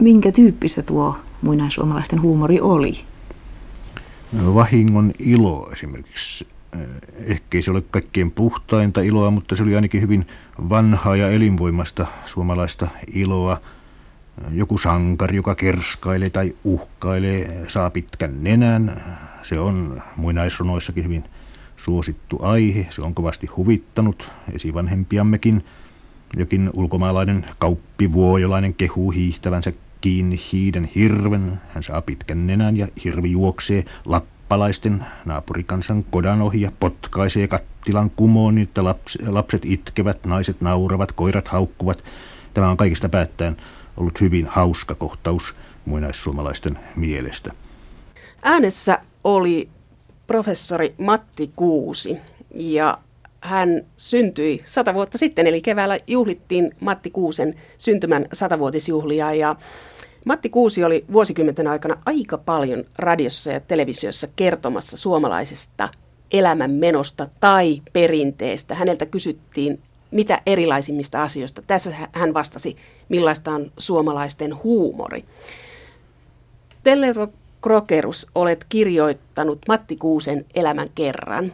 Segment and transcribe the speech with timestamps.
[0.00, 3.00] minkä tyyppistä tuo muinaissuomalaisten huumori oli?
[4.54, 6.46] Vahingon ilo esimerkiksi.
[7.24, 10.26] Ehkä ei se ole kaikkein puhtainta iloa, mutta se oli ainakin hyvin
[10.68, 13.60] vanhaa ja elinvoimasta suomalaista iloa.
[14.52, 19.02] Joku sankari, joka kerskailee tai uhkailee, saa pitkän nenän.
[19.42, 21.24] Se on muinaisrunoissakin hyvin
[21.76, 22.86] suosittu aihe.
[22.90, 25.64] Se on kovasti huvittanut esivanhempiammekin.
[26.36, 31.60] Jokin ulkomaalainen kauppivuojolainen kehuu hiihtävänsä kiinni hiiden hirven.
[31.74, 38.54] Hän saa pitkän nenän ja hirvi juoksee lappalaisten naapurikansan kodan ohi ja potkaisee kattilan kumoon,
[38.54, 42.04] niin että laps, lapset itkevät, naiset nauravat, koirat haukkuvat.
[42.54, 43.56] Tämä on kaikista päättäen
[43.96, 45.54] ollut hyvin hauska kohtaus
[45.84, 47.52] muinaissuomalaisten mielestä.
[48.42, 49.68] Äänessä oli
[50.26, 52.16] professori Matti Kuusi
[52.54, 52.98] ja
[53.40, 59.56] hän syntyi sata vuotta sitten, eli keväällä juhlittiin Matti Kuusen syntymän satavuotisjuhlia ja
[60.24, 65.88] Matti Kuusi oli vuosikymmenten aikana aika paljon radiossa ja televisiossa kertomassa suomalaisesta
[66.32, 68.74] elämän menosta tai perinteestä.
[68.74, 71.62] Häneltä kysyttiin mitä erilaisimmista asioista.
[71.66, 72.76] Tässä hän vastasi,
[73.08, 75.24] millaista on suomalaisten huumori.
[76.82, 77.28] Tellero
[77.62, 81.52] Krokerus olet kirjoittanut Matti Kuusen elämän kerran.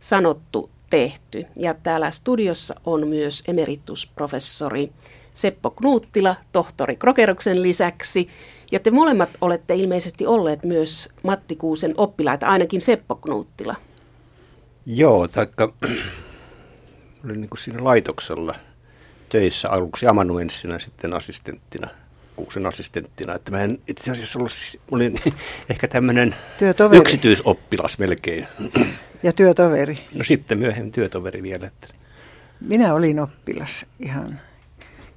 [0.00, 1.46] Sanottu tehty.
[1.56, 4.92] Ja täällä studiossa on myös emeritusprofessori
[5.34, 8.28] Seppo Knuuttila, tohtori Krokeruksen lisäksi.
[8.72, 13.74] Ja te molemmat olette ilmeisesti olleet myös Matti Kuusen oppilaita, ainakin Seppo Knuuttila.
[14.86, 15.72] Joo, taikka
[17.24, 18.54] olin niin siinä laitoksella
[19.28, 21.88] töissä aluksi amanuenssina, sitten assistenttina,
[22.36, 23.34] Kuusen assistenttina.
[23.34, 24.52] Että mä en itse asiassa ollut,
[24.90, 25.20] olin
[25.70, 26.34] ehkä tämmöinen
[26.92, 28.46] yksityisoppilas melkein.
[29.22, 29.94] Ja työtoveri.
[30.14, 31.66] No sitten myöhemmin työtoveri vielä.
[31.66, 31.88] Että.
[32.60, 34.40] Minä olin oppilas ihan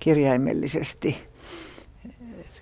[0.08, 1.17] kirjaimellisesti.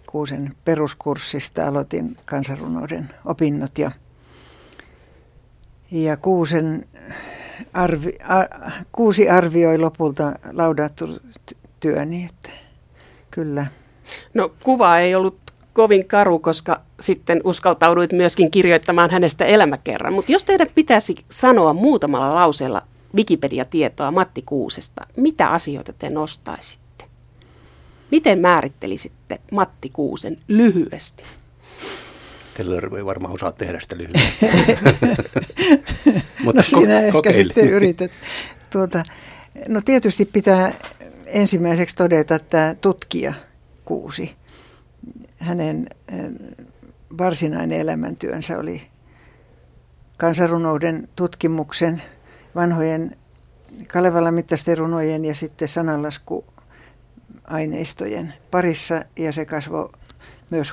[0.05, 3.91] Kuusen peruskurssista aloitin kansanrunouden opinnot ja,
[5.91, 6.85] ja Kuusen
[7.73, 8.35] arvi, a,
[8.91, 11.05] Kuusi arvioi lopulta laudattu
[11.79, 12.49] työni, että
[13.31, 13.65] kyllä.
[14.33, 15.37] No kuva ei ollut
[15.73, 20.13] kovin karu, koska sitten uskaltauduit myöskin kirjoittamaan hänestä elämäkerran.
[20.13, 22.81] Mutta jos teidän pitäisi sanoa muutamalla lauseella
[23.15, 26.84] Wikipedia-tietoa Matti Kuusesta, mitä asioita te nostaisitte?
[28.11, 31.23] Miten määrittelisitte Matti Kuusen lyhyesti?
[32.53, 34.45] Teller ei varmaan osaa tehdä sitä lyhyesti.
[36.43, 38.11] Mutta no sinä ko- ehkä sitten yrität.
[38.69, 39.03] Tuota,
[39.67, 40.73] no tietysti pitää
[41.25, 43.33] ensimmäiseksi todeta, että tutkija
[43.85, 44.35] Kuusi
[45.39, 45.89] hänen
[47.17, 48.81] varsinainen elämäntyönsä oli
[50.17, 52.01] kansanrunouden tutkimuksen,
[52.55, 53.17] vanhojen
[53.87, 55.67] Kalevala mittaisten runojen ja sitten
[57.27, 59.89] sananlaskuaineistojen parissa ja se kasvoi
[60.49, 60.71] myös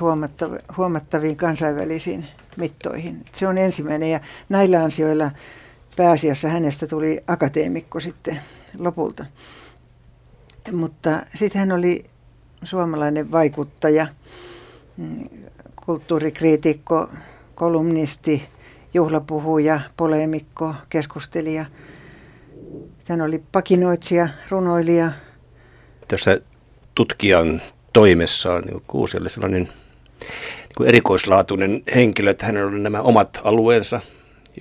[0.76, 2.26] huomattaviin kansainvälisiin
[2.56, 3.24] mittoihin.
[3.32, 5.30] Se on ensimmäinen ja näillä ansioilla
[5.96, 8.40] pääasiassa hänestä tuli akateemikko sitten
[8.78, 9.26] lopulta.
[10.72, 12.04] Mutta sitten hän oli
[12.64, 14.06] suomalainen vaikuttaja–
[15.86, 17.08] kulttuurikriitikko,
[17.54, 18.48] kolumnisti,
[18.94, 21.64] juhlapuhuja, poleemikko, keskustelija.
[23.08, 25.12] Hän oli pakinoitsija, runoilija.
[26.12, 26.40] Tässä
[26.94, 27.62] tutkijan
[27.92, 34.00] toimessaan niin Kuusi sellainen niin kuin erikoislaatuinen henkilö, että hänellä oli nämä omat alueensa,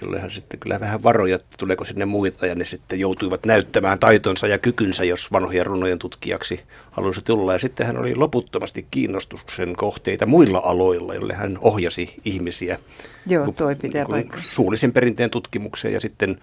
[0.02, 4.00] jolle hän sitten kyllä vähän varoja, että tuleeko sinne muita, ja ne sitten joutuivat näyttämään
[4.00, 6.60] taitonsa ja kykynsä, jos vanhojen runojen tutkijaksi
[6.92, 7.54] halusi tulla.
[7.54, 12.80] Ja sitten hän oli loputtomasti kiinnostuksen kohteita muilla aloilla, joille hän ohjasi ihmisiä.
[13.28, 16.38] Joo, toi pitää niin Suullisen perinteen tutkimukseen ja sitten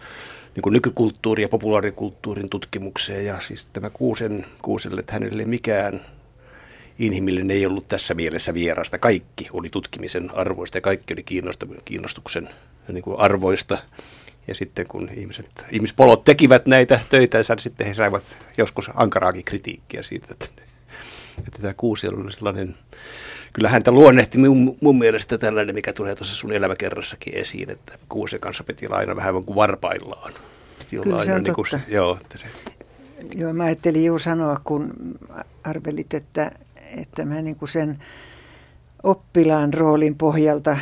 [0.54, 3.26] niin kuin nykykulttuuri- ja populaarikulttuurin tutkimukseen.
[3.26, 6.00] Ja siis tämä Kuusen, Kuuselle, että hänelle mikään
[6.98, 8.98] inhimillinen ei ollut tässä mielessä vierasta.
[8.98, 11.24] Kaikki oli tutkimisen arvoista ja kaikki oli
[11.84, 12.48] kiinnostuksen
[12.92, 13.78] niin kuin arvoista.
[14.48, 18.22] Ja sitten kun ihmiset, ihmispolot tekivät näitä töitä, niin sitten he saivat
[18.58, 20.46] joskus ankaraakin kritiikkiä siitä, että,
[21.38, 22.74] että tämä kuusi oli sellainen,
[23.58, 28.40] kyllä häntä luonnehti mun, mun mielestä tällainen, mikä tulee tuossa sun elämäkerrassakin esiin, että kuusen
[28.40, 30.32] kanssa piti olla aina vähän kuin varpaillaan.
[30.78, 32.44] Piti kyllä se on niin kuin, joo, että se...
[33.34, 34.92] joo, mä ajattelin juuri sanoa, kun
[35.64, 36.50] arvelit, että,
[36.96, 37.98] että mä niin kuin sen
[39.02, 40.76] oppilaan roolin pohjalta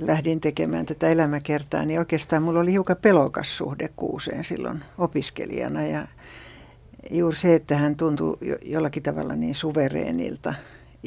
[0.00, 5.82] lähdin tekemään tätä elämäkertaa, niin oikeastaan mulla oli hiukan pelokas suhde kuuseen silloin opiskelijana.
[5.82, 6.06] Ja
[7.10, 10.54] juuri se, että hän tuntui jollakin tavalla niin suvereenilta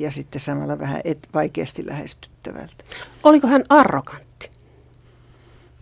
[0.02, 2.84] ja sitten samalla vähän et, vaikeasti lähestyttävältä.
[3.24, 4.50] Oliko hän arrogantti?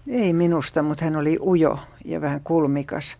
[0.10, 3.18] Ei minusta, mutta hän oli ujo ja vähän kulmikas.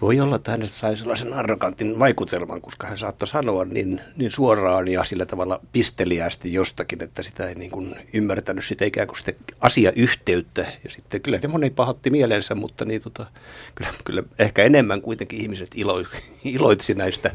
[0.00, 4.88] Voi olla, että hänestä sai sellaisen arrogantin vaikutelman, koska hän saattoi sanoa niin, niin suoraan
[4.88, 9.32] ja sillä tavalla pisteliästi jostakin, että sitä ei niin kuin ymmärtänyt sitä ikään kuin sitä
[9.60, 10.60] asiayhteyttä.
[10.84, 13.26] Ja sitten kyllä ne moni pahotti mielensä, mutta niin tota,
[13.74, 16.04] kyllä, kyllä ehkä enemmän kuitenkin ihmiset ilo,
[16.44, 17.30] iloitsi näistä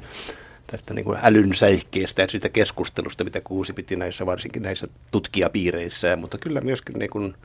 [0.67, 6.15] tästä niin kuin älyn säihkeestä ja siitä keskustelusta, mitä Kuusi piti näissä, varsinkin näissä tutkijapiireissä,
[6.15, 7.35] mutta kyllä myöskin niin kuin,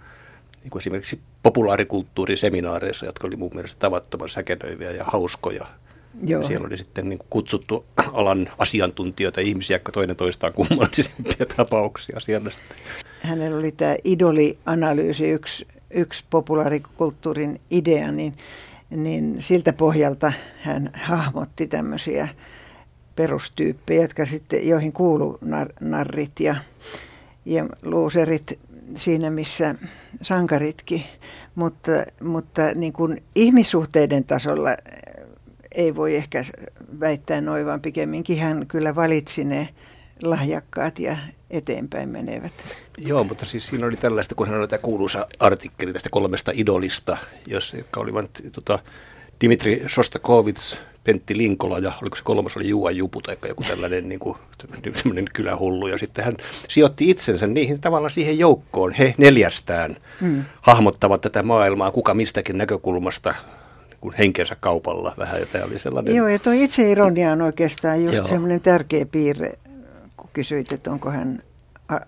[0.62, 5.66] niin kuin esimerkiksi populaarikulttuuriseminaareissa, jotka oli mun mielestä tavattoman säkenöiviä ja hauskoja.
[6.26, 6.42] Joo.
[6.42, 12.50] Siellä oli sitten niin kuin kutsuttu alan asiantuntijoita, ihmisiä, jotka toinen toistaan kummallisempia tapauksia siellä.
[13.20, 18.36] Hänellä oli tämä idolianalyysi, yksi, yksi populaarikulttuurin idea, niin,
[18.90, 22.28] niin siltä pohjalta hän hahmotti tämmöisiä
[23.16, 26.56] perustyyppejä, jotka sitten, joihin kuuluu nar, narrit ja,
[27.44, 28.58] ja luuserit
[28.96, 29.74] siinä, missä
[30.22, 31.04] sankaritkin.
[31.54, 31.92] Mutta,
[32.22, 34.70] mutta niin kuin ihmissuhteiden tasolla
[35.74, 36.44] ei voi ehkä
[37.00, 39.68] väittää noin, vaan pikemminkin hän kyllä valitsi ne
[40.22, 41.16] lahjakkaat ja
[41.50, 42.52] eteenpäin menevät.
[42.98, 47.16] Joo, mutta siis siinä oli tällaista, kun hän oli tämä kuuluisa artikkeli tästä kolmesta idolista,
[47.46, 48.78] jos, jotka olivat tota,
[49.40, 54.18] Dimitri Shostakovits, Pentti Linkola ja oliko se kolmas oli Juha Jupu tai joku tällainen niin
[54.18, 54.36] kuin,
[55.32, 55.88] kylähullu.
[55.88, 56.36] Ja sitten hän
[56.68, 58.92] sijoitti itsensä niihin tavallaan siihen joukkoon.
[58.92, 60.44] He neljästään mm.
[60.60, 63.34] hahmottavat tätä maailmaa kuka mistäkin näkökulmasta
[63.88, 65.40] niin kuin henkensä kaupalla vähän.
[65.40, 66.16] Ja tämä oli sellainen...
[66.16, 69.52] Joo, ja tuo itseironia on oikeastaan just semmoinen tärkeä piirre,
[70.16, 71.42] kun kysyit, että onko hän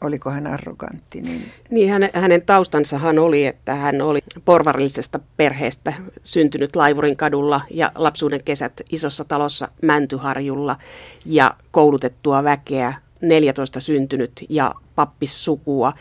[0.01, 1.21] oliko hän arrogantti?
[1.21, 5.93] Niin, niin hänen, hänen taustansahan oli, että hän oli porvarillisesta perheestä
[6.23, 10.77] syntynyt Laivurin kadulla ja lapsuuden kesät isossa talossa Mäntyharjulla
[11.25, 15.93] ja koulutettua väkeä, 14 syntynyt ja pappissukua.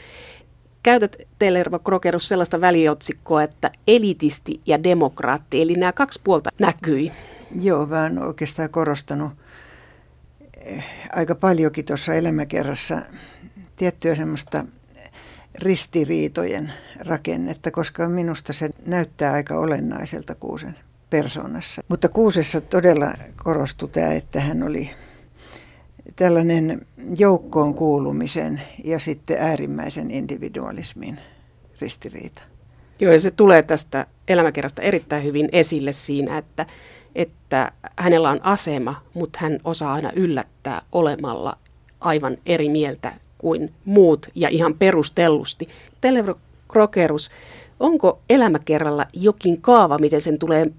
[0.83, 7.12] Käytät Tellerva Krokerus sellaista väliotsikkoa, että elitisti ja demokraatti, eli nämä kaksi puolta näkyi.
[7.62, 9.31] Joo, mä oikeastaan korostanut
[10.66, 10.86] eh,
[11.16, 13.01] aika paljonkin tuossa elämäkerrassa
[13.81, 14.66] tiettyä semmoista
[15.56, 20.78] ristiriitojen rakennetta, koska minusta se näyttää aika olennaiselta Kuusen
[21.10, 21.81] persoonassa.
[21.88, 23.13] Mutta Kuusessa todella
[23.44, 24.89] korostui tämä, että hän oli
[26.16, 26.86] tällainen
[27.18, 31.19] joukkoon kuulumisen ja sitten äärimmäisen individualismin
[31.81, 32.42] ristiriita.
[33.00, 36.66] Joo, ja se tulee tästä elämäkerrasta erittäin hyvin esille siinä, että,
[37.16, 41.57] että hänellä on asema, mutta hän osaa aina yllättää olemalla
[42.00, 45.70] aivan eri mieltä kuin muut ja ihan perustellusti.
[46.02, 46.36] Televro
[46.72, 47.32] Krokerus,
[47.80, 50.72] onko elämäkerralla jokin kaava, miten sen tulee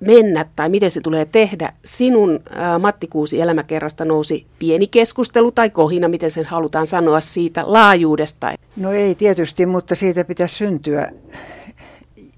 [0.00, 1.72] mennä tai miten se tulee tehdä.
[1.84, 7.62] Sinun ää, Matti Kuusi elämäkerrasta nousi pieni keskustelu tai kohina, miten sen halutaan sanoa siitä
[7.66, 8.52] laajuudesta.
[8.76, 11.10] No ei tietysti, mutta siitä pitäisi syntyä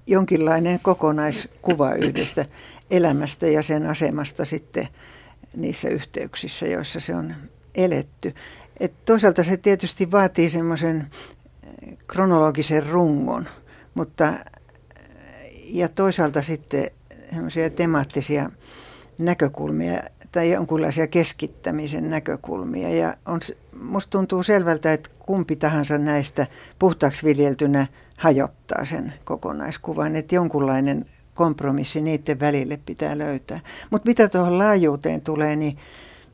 [0.07, 2.45] jonkinlainen kokonaiskuva yhdestä
[2.91, 4.87] elämästä ja sen asemasta sitten
[5.55, 7.33] niissä yhteyksissä, joissa se on
[7.75, 8.33] eletty.
[8.79, 11.07] Et toisaalta se tietysti vaatii semmoisen
[11.63, 13.47] eh, kronologisen rungon,
[13.93, 14.33] mutta
[15.69, 16.91] ja toisaalta sitten
[17.29, 18.49] semmoisia temaattisia
[19.17, 19.99] näkökulmia
[20.31, 22.89] tai jonkunlaisia keskittämisen näkökulmia.
[22.89, 23.39] Ja on,
[23.81, 26.47] musta tuntuu selvältä, että kumpi tahansa näistä
[26.79, 27.87] puhtaaksi viljeltynä
[28.17, 33.59] hajottaa sen kokonaiskuvan, että jonkunlainen kompromissi niiden välille pitää löytää.
[33.89, 35.77] Mutta mitä tuohon laajuuteen tulee, niin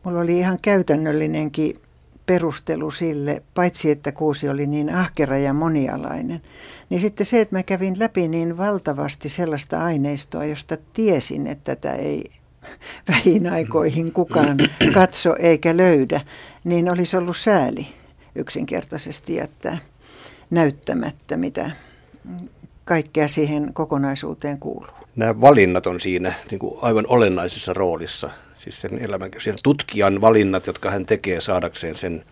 [0.03, 1.75] mulla oli ihan käytännöllinenkin
[2.25, 6.41] perustelu sille, paitsi että Kuusi oli niin ahkera ja monialainen,
[6.89, 11.95] niin sitten se, että mä kävin läpi niin valtavasti sellaista aineistoa, josta tiesin, että tätä
[11.95, 12.23] ei
[13.09, 14.57] vähin aikoihin kukaan
[14.93, 16.21] katso eikä löydä,
[16.63, 17.87] niin olisi ollut sääli
[18.35, 19.77] yksinkertaisesti jättää
[20.49, 21.71] näyttämättä, mitä
[22.85, 24.91] kaikkea siihen kokonaisuuteen kuuluu.
[25.15, 28.29] Nämä valinnat on siinä niin kuin aivan olennaisessa roolissa
[28.63, 32.23] siis sen elämän, sen tutkijan valinnat, jotka hän tekee saadakseen sen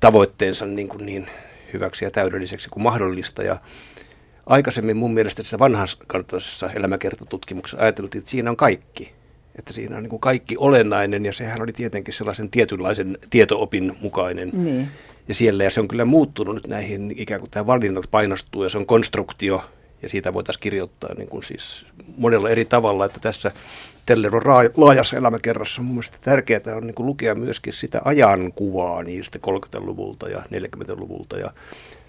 [0.00, 1.26] tavoitteensa niin, kuin niin
[1.72, 3.42] hyväksi ja täydelliseksi kuin mahdollista.
[3.42, 3.60] Ja
[4.46, 9.12] aikaisemmin mun mielestä tässä vanhaskantaisessa elämäkertatutkimuksessa ajateltiin, että siinä on kaikki.
[9.58, 14.50] Että siinä on niin kuin kaikki olennainen ja sehän oli tietenkin sellaisen tietynlaisen tietoopin mukainen.
[14.52, 14.88] Niin.
[15.28, 18.68] Ja siellä, ja se on kyllä muuttunut nyt näihin, ikään kuin tämä valinnat painostuu ja
[18.68, 19.64] se on konstruktio,
[20.02, 23.52] ja siitä voitaisiin kirjoittaa niin kuin siis monella eri tavalla, että tässä
[24.10, 24.42] Telleron
[24.76, 31.38] laajassa elämäkerrassa mun mielestä tärkeää on niin lukea myöskin sitä ajankuvaa niistä 30-luvulta ja 40-luvulta.
[31.38, 31.50] Ja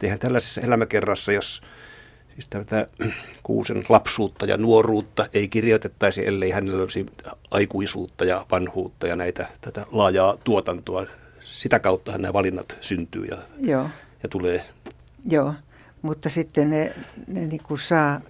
[0.04, 1.62] eihän tällaisessa elämäkerrassa, jos
[2.34, 2.88] siis tätä
[3.44, 7.06] kuusen lapsuutta ja nuoruutta ei kirjoitettaisi, ellei hänellä olisi
[7.52, 11.06] aikuisuutta ja vanhuutta ja näitä, tätä laajaa tuotantoa.
[11.44, 13.90] Sitä kautta nämä valinnat syntyy ja, Joo.
[14.24, 14.66] ja tulee.
[15.30, 15.54] Joo,
[16.02, 16.94] mutta sitten ne,
[17.28, 18.22] ne niin kuin saa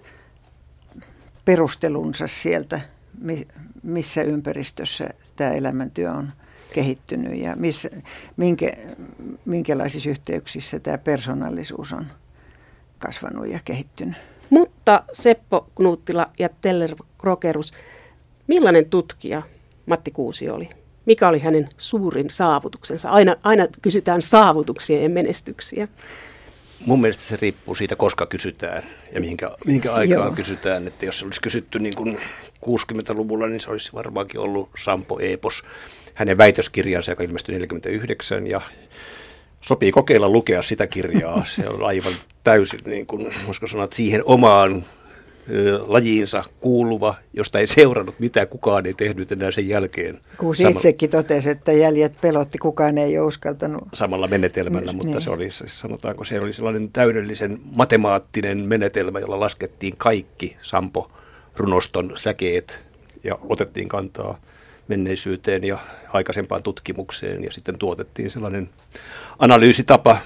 [1.44, 2.80] perustelunsa sieltä
[3.82, 6.32] missä ympäristössä tämä elämäntyö on
[6.74, 7.90] kehittynyt ja missä,
[8.36, 8.72] minkä,
[9.44, 12.06] minkälaisissa yhteyksissä tämä persoonallisuus on
[12.98, 14.16] kasvanut ja kehittynyt.
[14.50, 17.72] Mutta Seppo Knuuttila ja Teller Krokerus,
[18.46, 19.42] millainen tutkija
[19.86, 20.68] Matti Kuusi oli?
[21.06, 23.10] Mikä oli hänen suurin saavutuksensa?
[23.10, 25.88] Aina, aina kysytään saavutuksia ja menestyksiä.
[26.86, 28.82] Mun mielestä se riippuu siitä, koska kysytään
[29.14, 30.36] ja mihinkä, mihinkä aikaan Joo.
[30.36, 30.86] kysytään.
[30.86, 32.18] Että jos se olisi kysytty niin kuin
[32.66, 35.62] 60-luvulla, niin se olisi varmaankin ollut Sampo Epos,
[36.14, 38.60] hänen väitöskirjansa, joka ilmestyi 49 ja
[39.60, 41.44] sopii kokeilla lukea sitä kirjaa.
[41.56, 42.12] Se on aivan
[42.44, 43.34] täysin, niin kuin,
[43.66, 44.84] sanoa, siihen omaan
[45.86, 50.20] lajiinsa kuuluva, josta ei seurannut mitään, kukaan ei tehnyt enää sen jälkeen.
[50.38, 53.88] Kuusi Samalla, itsekin totesi, että jäljet pelotti, kukaan ei ole uskaltanut.
[53.94, 55.20] Samalla menetelmällä, Myös, mutta niin.
[55.22, 61.10] se oli, sanotaanko se oli sellainen täydellisen matemaattinen menetelmä, jolla laskettiin kaikki Sampo
[61.56, 62.84] runoston säkeet
[63.24, 64.38] ja otettiin kantaa
[64.88, 65.78] menneisyyteen ja
[66.12, 68.70] aikaisempaan tutkimukseen ja sitten tuotettiin sellainen
[69.38, 70.18] analyysitapa,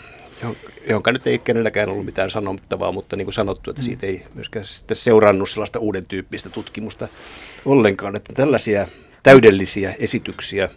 [0.88, 4.64] jonka nyt ei kenelläkään ollut mitään sanottavaa, mutta niin kuin sanottu, että siitä ei myöskään
[4.64, 7.08] sitten seurannut sellaista uuden tyyppistä tutkimusta
[7.64, 8.88] ollenkaan, että tällaisia
[9.22, 10.68] täydellisiä esityksiä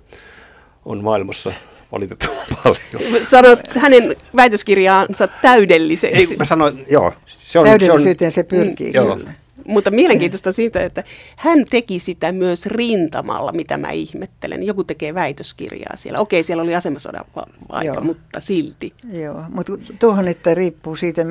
[0.86, 1.54] on maailmassa
[1.92, 3.26] valitettavan paljon.
[3.26, 6.32] Sanoit hänen väitöskirjaansa täydelliseksi.
[6.32, 7.14] Ei, mä sanoin, joo.
[7.26, 8.88] Se on, Täydellisyyteen se, on, se pyrkii.
[8.88, 9.20] Mm, joo.
[9.70, 11.04] Mutta mielenkiintoista siitä, että
[11.36, 14.64] hän teki sitä myös rintamalla, mitä mä ihmettelen.
[14.64, 16.20] Joku tekee väitöskirjaa siellä.
[16.20, 17.26] Okei, siellä oli asemasodan
[17.70, 18.04] aika, Joo.
[18.04, 18.94] mutta silti.
[19.12, 21.22] Joo, mutta tuohon, että riippuu siitä,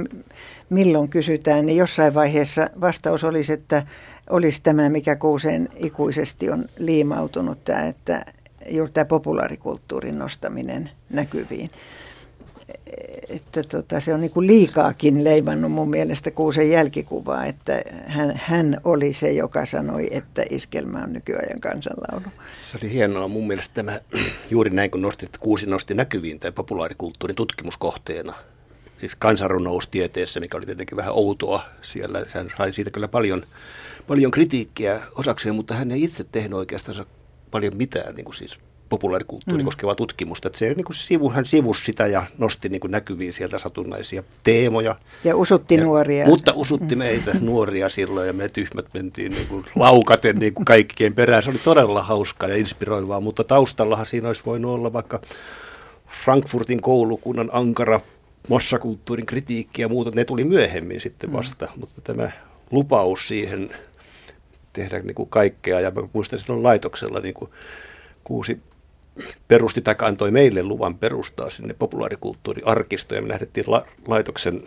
[0.70, 3.82] milloin kysytään, niin jossain vaiheessa vastaus olisi, että
[4.30, 8.24] olisi tämä, mikä kuuseen ikuisesti on liimautunut, tämä, että
[8.70, 11.70] juuri tämä populaarikulttuurin nostaminen näkyviin
[13.30, 19.12] että tota, se on niin liikaakin leimannut mun mielestä Kuusen jälkikuvaa, että hän, hän oli
[19.12, 22.26] se, joka sanoi, että iskelmä on nykyajan kansanlaulu.
[22.70, 24.00] Se oli hienoa mun mielestä tämä,
[24.50, 28.34] juuri näin kun nostit, Kuusi nosti näkyviin tämän populaarikulttuurin tutkimuskohteena.
[28.98, 32.22] Siis kansanrunoustieteessä, mikä oli tietenkin vähän outoa siellä.
[32.34, 33.42] Hän sai siitä kyllä paljon,
[34.06, 37.06] paljon kritiikkiä osakseen, mutta hän ei itse tehnyt oikeastaan
[37.50, 39.64] paljon mitään niin kuin siis populaarikulttuuri mm.
[39.64, 40.48] koskevaa tutkimusta.
[40.48, 44.22] Että se niin kuin sivu, hän sivusi sitä ja nosti niin kuin näkyviin sieltä satunnaisia
[44.44, 44.96] teemoja.
[45.24, 46.26] Ja usutti ja, nuoria.
[46.26, 46.98] Mutta usutti mm.
[46.98, 51.42] meitä nuoria silloin ja me tyhmät mentiin niin kuin laukaten niin kuin kaikkien perään.
[51.42, 55.20] Se oli todella hauskaa ja inspiroivaa, mutta taustallahan siinä olisi voinut olla vaikka
[56.24, 58.00] Frankfurtin koulukunnan ankara
[58.48, 60.10] massakulttuurin kritiikki ja muuta.
[60.14, 61.36] Ne tuli myöhemmin sitten mm.
[61.36, 61.80] vasta, mm.
[61.80, 62.30] mutta tämä
[62.70, 63.70] lupaus siihen
[64.72, 65.80] tehdä niin kuin kaikkea.
[65.80, 67.50] Ja mä muistan silloin laitoksella niin kuin
[68.24, 68.60] kuusi
[69.48, 74.62] perusti tai antoi meille luvan perustaa sinne populaarikulttuuriarkistoon ja me lähdettiin la- laitoksen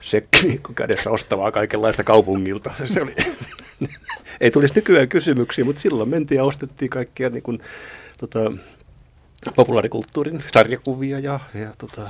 [0.00, 2.70] sekki kädessä ostavaa kaikenlaista kaupungilta.
[2.84, 3.14] Se oli,
[4.40, 7.60] ei tulisi nykyään kysymyksiä, mutta silloin mentiin ja ostettiin kaikkia niin kuin,
[8.20, 8.52] tota,
[9.56, 12.08] populaarikulttuurin sarjakuvia ja, ja tota,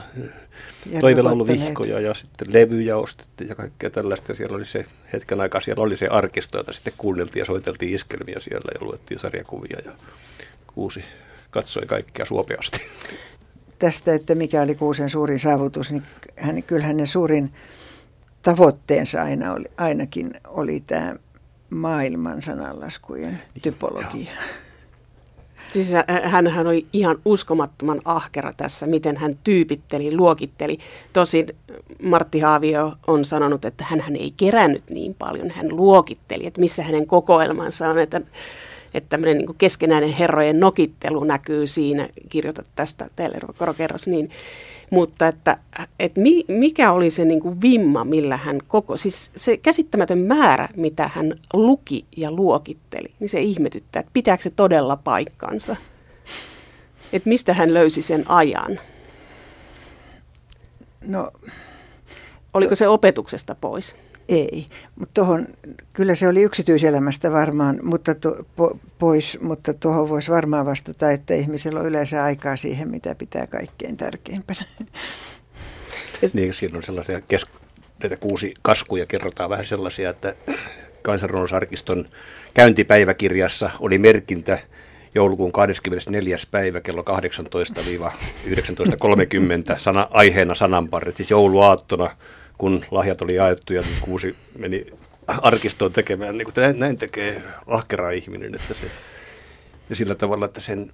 [1.01, 4.33] toivelauluvihkoja ja sitten levyjä ostettiin ja kaikkea tällaista.
[4.33, 7.95] Ja siellä oli se hetken aikaa, siellä oli se arkisto, jota sitten kuunneltiin ja soiteltiin
[7.95, 9.93] iskelmiä siellä ja luettiin sarjakuvia ja
[10.75, 11.05] kuusi
[11.53, 12.81] katsoi kaikkea suopeasti.
[13.79, 16.03] Tästä, että mikä oli Kuusen suurin saavutus, niin
[16.37, 17.53] hän, kyllä hänen suurin
[18.43, 21.15] tavoitteensa aina oli, ainakin oli tämä
[21.71, 24.31] maailman sananlaskujen typologia.
[25.73, 25.93] Siis
[26.25, 30.79] hän, hän oli ihan uskomattoman ahkera tässä, miten hän tyypitteli, luokitteli.
[31.13, 31.47] Tosin
[32.03, 37.07] Martti Haavio on sanonut, että hän ei kerännyt niin paljon, hän luokitteli, että missä hänen
[37.07, 37.99] kokoelmansa on.
[37.99, 38.21] Että
[38.95, 44.31] että tämmöinen niin keskenäinen herrojen nokittelu näkyy siinä, kirjoitat tästä teille Korokerros, niin,
[44.91, 45.57] mutta että,
[45.99, 51.11] että mikä oli se niin kuin vimma, millä hän koko, siis se käsittämätön määrä, mitä
[51.15, 55.77] hän luki ja luokitteli, niin se ihmetyttää, että pitääkö se todella paikkansa.
[57.13, 58.81] Että mistä hän löysi sen ajan?
[61.07, 61.31] No,
[62.55, 63.97] Oliko se opetuksesta pois?
[64.29, 64.67] Ei,
[64.99, 65.47] mutta tohon,
[65.93, 71.35] kyllä se oli yksityiselämästä varmaan mutta to, po, pois, mutta tuohon voisi varmaan vastata, että
[71.35, 74.65] ihmisellä on yleensä aikaa siihen, mitä pitää kaikkein tärkeimpänä.
[76.35, 77.47] Niin, siinä on sellaisia kes-
[78.03, 80.35] näitä kuusi kaskuja, kerrotaan vähän sellaisia, että
[81.03, 82.05] kansanrunousarkiston
[82.55, 84.59] käyntipäiväkirjassa oli merkintä
[85.15, 86.37] joulukuun 24.
[86.51, 87.07] päivä kello 18-19.30
[89.77, 92.17] sana, aiheena sananparret, siis jouluaattona
[92.63, 94.87] kun lahjat oli jaettu ja kuusi meni
[95.27, 98.91] arkistoon tekemään, niin kuin näin tekee ahkera ihminen, että se,
[99.91, 100.93] ja sillä tavalla, että, sen,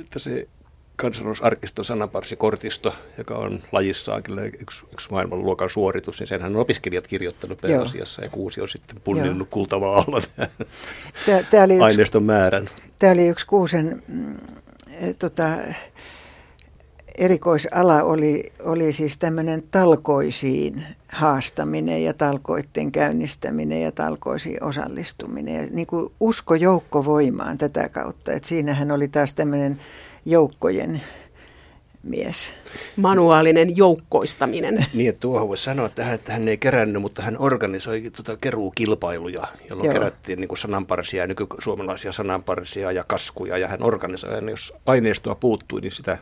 [0.00, 0.48] että se
[0.96, 7.60] kansanruusarkiston sananparsikortisto, joka on lajissaan kyllä yksi, yksi maailmanluokan suoritus, niin senhän on opiskelijat kirjoittanut
[7.60, 10.20] pääasiassa, ja kuusi on sitten punninnut kultavaa alla
[11.84, 12.70] aineiston määrän.
[12.98, 14.36] Tämä oli yksi kuusen mm,
[15.00, 15.48] e, tota,
[17.18, 25.54] erikoisala oli, oli siis tämmöinen talkoisiin haastaminen ja talkoitten käynnistäminen ja talkoisiin osallistuminen.
[25.54, 28.32] Ja niin kuin usko joukkovoimaan tätä kautta.
[28.32, 29.80] Että siinähän oli taas tämmöinen
[30.24, 31.00] joukkojen
[32.02, 32.52] mies.
[32.96, 34.86] Manuaalinen joukkoistaminen.
[34.94, 38.36] Niin, että tuohon voisi sanoa, että hän, että hän ei kerännyt, mutta hän organisoi tuota
[38.40, 39.94] keruukilpailuja, jolloin Joo.
[39.94, 45.80] kerättiin niin kuin sananparsia, nykysuomalaisia sananparsia ja kaskuja, ja hän organisoi, ja jos aineistoa puuttui,
[45.80, 46.18] niin sitä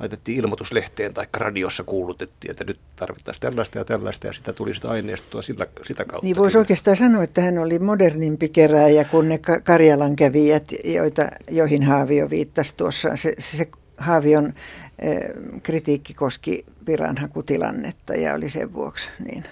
[0.00, 4.88] laitettiin ilmoituslehteen tai radiossa kuulutettiin, että nyt tarvittaisiin tällaista ja tällaista ja sitä tuli sitä
[4.88, 6.26] aineistoa sillä, sitä kautta.
[6.26, 11.82] Niin voisi oikeastaan sanoa, että hän oli modernimpi kerääjä kuin ne Karjalan kävijät, joita, joihin
[11.82, 13.16] Haavio viittasi tuossa.
[13.16, 14.54] Se, se Haavion
[14.98, 15.20] eh,
[15.62, 19.44] kritiikki koski viranhakutilannetta ja oli sen vuoksi niin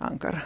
[0.00, 0.38] ankara.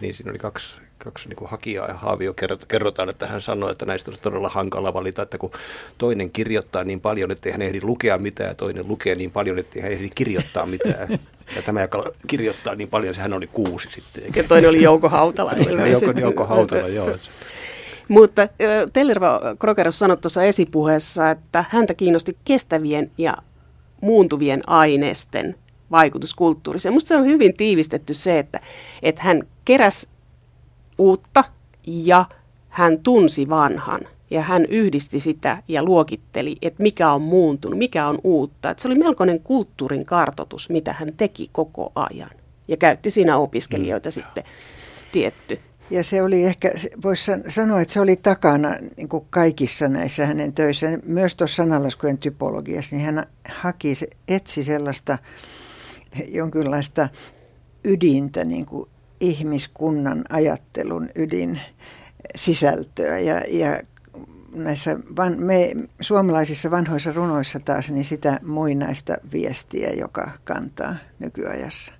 [0.00, 2.34] Niin, siinä oli kaksi, kaksi niin kuin hakijaa ja Haavio
[2.68, 5.50] kerrotaan, että hän sanoi, että näistä on todella hankala valita, että kun
[5.98, 9.82] toinen kirjoittaa niin paljon, että hän ehdi lukea mitään ja toinen lukee niin paljon, että
[9.82, 11.08] hän ehdi kirjoittaa mitään.
[11.56, 14.22] Ja tämä, joka kirjoittaa niin paljon, sehän oli kuusi sitten.
[14.36, 15.52] Ja toinen oli Jouko Hautala.
[15.52, 17.10] Jouko, Jouko Hautala, joo.
[18.08, 18.48] Mutta
[18.92, 23.36] Tellerva Krokeros sanoi tuossa esipuheessa, että häntä kiinnosti kestävien ja
[24.00, 25.54] muuntuvien aineisten
[25.90, 26.92] vaikutus kulttuuriseen.
[26.92, 28.60] Minusta se on hyvin tiivistetty se, että,
[29.02, 30.08] että hän keräsi
[31.00, 31.44] uutta
[31.86, 32.24] ja
[32.68, 38.18] hän tunsi vanhan ja hän yhdisti sitä ja luokitteli, että mikä on muuntunut, mikä on
[38.24, 38.70] uutta.
[38.70, 42.30] Että se oli melkoinen kulttuurin kartotus, mitä hän teki koko ajan
[42.68, 44.12] ja käytti siinä opiskelijoita mm.
[44.12, 44.44] sitten
[45.12, 45.60] tietty.
[45.90, 46.70] Ja se oli ehkä,
[47.02, 52.18] voisi sanoa, että se oli takana niin kuin kaikissa näissä hänen töissä, myös tuossa sanalaskujen
[52.18, 53.94] typologiassa, niin hän haki,
[54.28, 55.18] etsi sellaista
[56.28, 57.08] jonkinlaista
[57.84, 58.88] ydintä, niin kuin
[59.20, 61.60] ihmiskunnan ajattelun ydin
[62.36, 63.18] sisältöä.
[63.18, 63.80] Ja, ja
[64.54, 71.92] näissä van, me, suomalaisissa vanhoissa runoissa taas niin sitä muinaista viestiä, joka kantaa nykyajassa.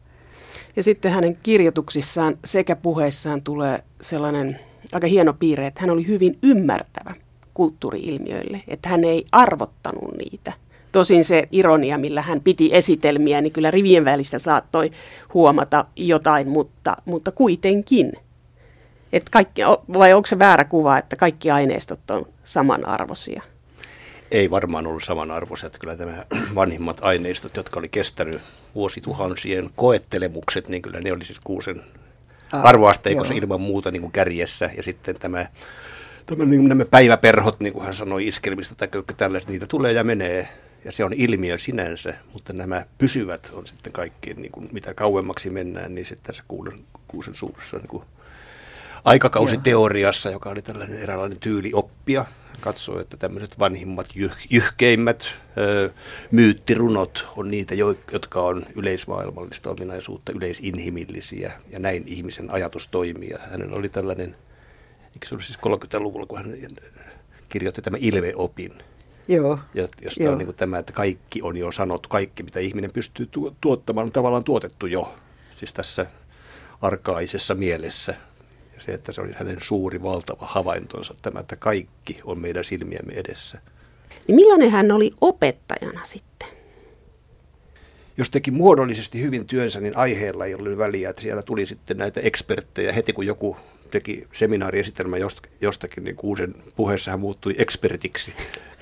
[0.76, 4.60] Ja sitten hänen kirjoituksissaan sekä puheissaan tulee sellainen
[4.92, 7.14] aika hieno piirre, että hän oli hyvin ymmärtävä
[7.54, 10.52] kulttuuriilmiöille, että hän ei arvottanut niitä–
[10.92, 14.90] Tosin se ironia, millä hän piti esitelmiä, niin kyllä rivien välistä saattoi
[15.34, 18.12] huomata jotain, mutta, mutta kuitenkin.
[19.12, 23.42] Et kaikki, vai onko se väärä kuva, että kaikki aineistot on samanarvoisia?
[24.30, 25.66] Ei varmaan ollut samanarvoisia.
[25.66, 26.24] Että kyllä tämä
[26.54, 28.40] vanhimmat aineistot, jotka oli kestänyt
[28.74, 31.82] vuosituhansien koettelemukset, niin kyllä ne oli siis kuusen
[32.52, 34.70] arvoasteikossa ilman muuta niin kuin kärjessä.
[34.76, 35.46] Ja sitten tämä,
[36.26, 40.48] tämä niin nämä päiväperhot, niin kuin hän sanoi, iskelmistä tai tällaista, niitä tulee ja menee
[40.84, 45.50] ja se on ilmiö sinänsä, mutta nämä pysyvät on sitten kaikki, niin kuin mitä kauemmaksi
[45.50, 48.04] mennään, niin sitten tässä kuusen, kuusen suurissa niin kuin
[49.04, 52.24] aikakausiteoriassa, joka oli tällainen eräänlainen tyyli oppia,
[52.60, 55.26] katsoo, että tämmöiset vanhimmat jyh, jyhkeimmät
[55.58, 55.90] ö,
[56.30, 57.74] myyttirunot on niitä,
[58.12, 63.34] jotka on yleismaailmallista ominaisuutta, yleisinhimillisiä, ja näin ihmisen ajatus toimii.
[63.50, 64.36] Hänellä oli tällainen,
[65.14, 66.56] eikö se oli siis 30-luvulla, kun hän
[67.48, 68.72] kirjoitti tämän ilmeopin,
[69.30, 69.58] Joo.
[69.74, 70.32] Ja, josta Joo.
[70.32, 74.06] on niin kuin tämä, että kaikki on jo sanottu, kaikki mitä ihminen pystyy tu- tuottamaan
[74.06, 75.14] on tavallaan tuotettu jo,
[75.56, 76.06] siis tässä
[76.80, 78.14] arkaisessa mielessä.
[78.74, 83.12] Ja se, että se oli hänen suuri, valtava havaintonsa, tämä, että kaikki on meidän silmiemme
[83.12, 83.58] edessä.
[84.28, 86.48] Niin millainen hän oli opettajana sitten?
[88.16, 92.20] Jos teki muodollisesti hyvin työnsä, niin aiheella ei ollut väliä, että siellä tuli sitten näitä
[92.20, 93.56] eksperttejä heti, kun joku
[93.90, 95.16] teki seminaariesitelmä
[95.60, 98.32] jostakin, niin kuusen puheessa hän muuttui ekspertiksi.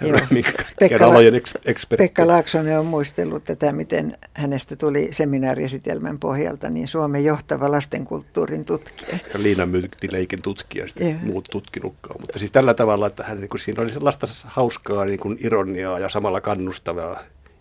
[0.79, 7.25] Pekka, alojen eks, Pekka Laaksonen on muistellut tätä, miten hänestä tuli seminaariesitelmän pohjalta niin Suomen
[7.25, 9.19] johtava lastenkulttuurin tutkija.
[9.35, 12.21] Ja Liina Myltileikin tutkija, sitten muut tutkinutkaan.
[12.21, 15.99] Mutta siis tällä tavalla, että hän, niin kuin, siinä oli sellaista hauskaa niin kuin ironiaa
[15.99, 17.21] ja samalla kannustavaa.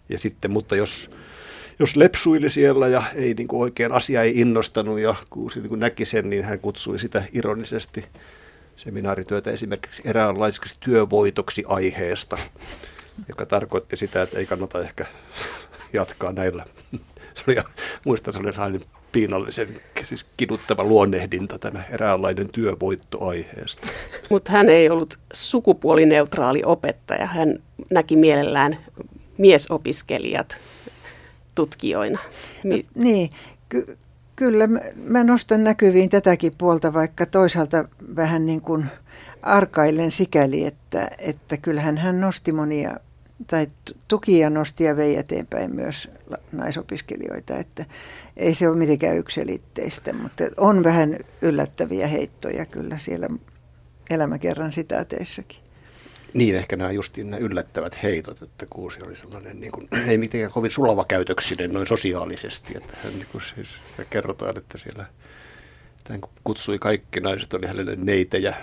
[0.09, 1.11] Ja sitten, mutta jos
[1.79, 5.69] jos lepsuili siellä ja ei niin kuin oikein asia ei innostanut ja kun se niin
[5.69, 8.05] kuin näki sen, niin hän kutsui sitä ironisesti
[8.75, 12.37] seminaarityötä esimerkiksi eräänlaiseksi työvoitoksi aiheesta,
[13.27, 15.05] joka tarkoitti sitä, että ei kannata ehkä
[15.93, 16.65] jatkaa näillä.
[17.33, 17.57] Se oli,
[18.05, 19.67] muistan, se oli sellainen piinallisen,
[20.03, 23.87] siis kiduttava luonnehdinta tämä eräänlainen työvoitto aiheesta.
[24.29, 27.25] Mutta hän ei ollut sukupuolineutraali opettaja.
[27.25, 28.77] Hän näki mielellään
[29.37, 30.57] miesopiskelijat
[31.57, 32.19] tutkijoina.
[32.63, 33.29] Mi- niin,
[33.69, 33.97] ky-
[34.35, 38.85] kyllä mä nostan näkyviin tätäkin puolta, vaikka toisaalta vähän niin kuin
[39.41, 42.97] arkailen sikäli, että, että kyllähän hän nosti monia
[43.47, 43.67] tai
[44.07, 46.09] tuki ja nosti ja vei eteenpäin myös
[46.51, 47.85] naisopiskelijoita, että
[48.37, 53.29] ei se ole mitenkään yksilitteistä, mutta on vähän yllättäviä heittoja kyllä siellä
[54.09, 55.66] elämäkerran sitaateissakin.
[56.33, 60.51] Niin, ehkä nämä justiin nämä yllättävät heitot, että Kuusi oli sellainen, niin kuin, ei mitenkään
[60.51, 63.69] kovin sulava käytöksinen noin sosiaalisesti, että hän niin kuin, siis,
[64.09, 65.05] kerrotaan, että siellä
[66.09, 68.53] hän kutsui kaikki naiset, oli hänelle neitejä.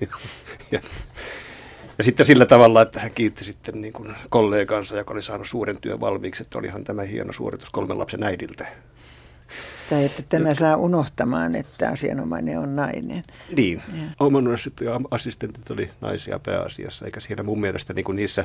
[0.00, 0.06] ja,
[0.72, 0.80] ja,
[1.98, 5.80] ja sitten sillä tavalla, että hän kiitti sitten niin kuin kollegansa, joka oli saanut suuren
[5.80, 8.66] työn valmiiksi, että olihan tämä hieno suoritus kolmen lapsen äidiltä.
[9.92, 10.64] Tai että tämä Jotka...
[10.64, 13.22] saa unohtamaan, että asianomainen on nainen.
[13.56, 13.82] Niin.
[14.80, 18.44] Ja assistentit oli naisia pääasiassa, eikä siellä mun mielestä niin kuin niissä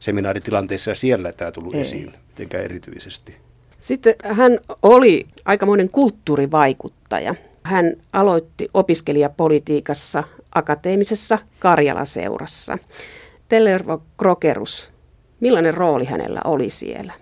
[0.00, 1.80] seminaaritilanteissa ja siellä tämä tullut Ei.
[1.80, 3.36] esiin mitenkään erityisesti.
[3.78, 7.34] Sitten hän oli aikamoinen kulttuurivaikuttaja.
[7.62, 10.24] Hän aloitti opiskelijapolitiikassa
[10.54, 12.78] akateemisessa Karjala-seurassa.
[13.48, 14.90] Tellervo Krokerus,
[15.40, 17.12] millainen rooli hänellä oli siellä?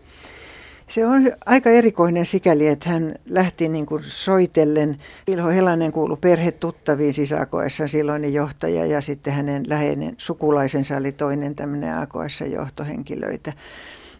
[0.90, 4.98] Se on aika erikoinen sikäli, että hän lähti niin kuin soitellen.
[5.26, 11.54] Ilho Helanen kuului perhetuttaviin siis AKS silloinen johtaja ja sitten hänen läheinen sukulaisensa oli toinen
[11.54, 13.52] tämmöinen AKS johtohenkilöitä.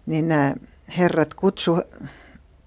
[0.06, 0.54] Niin nämä
[0.98, 1.78] herrat kutsu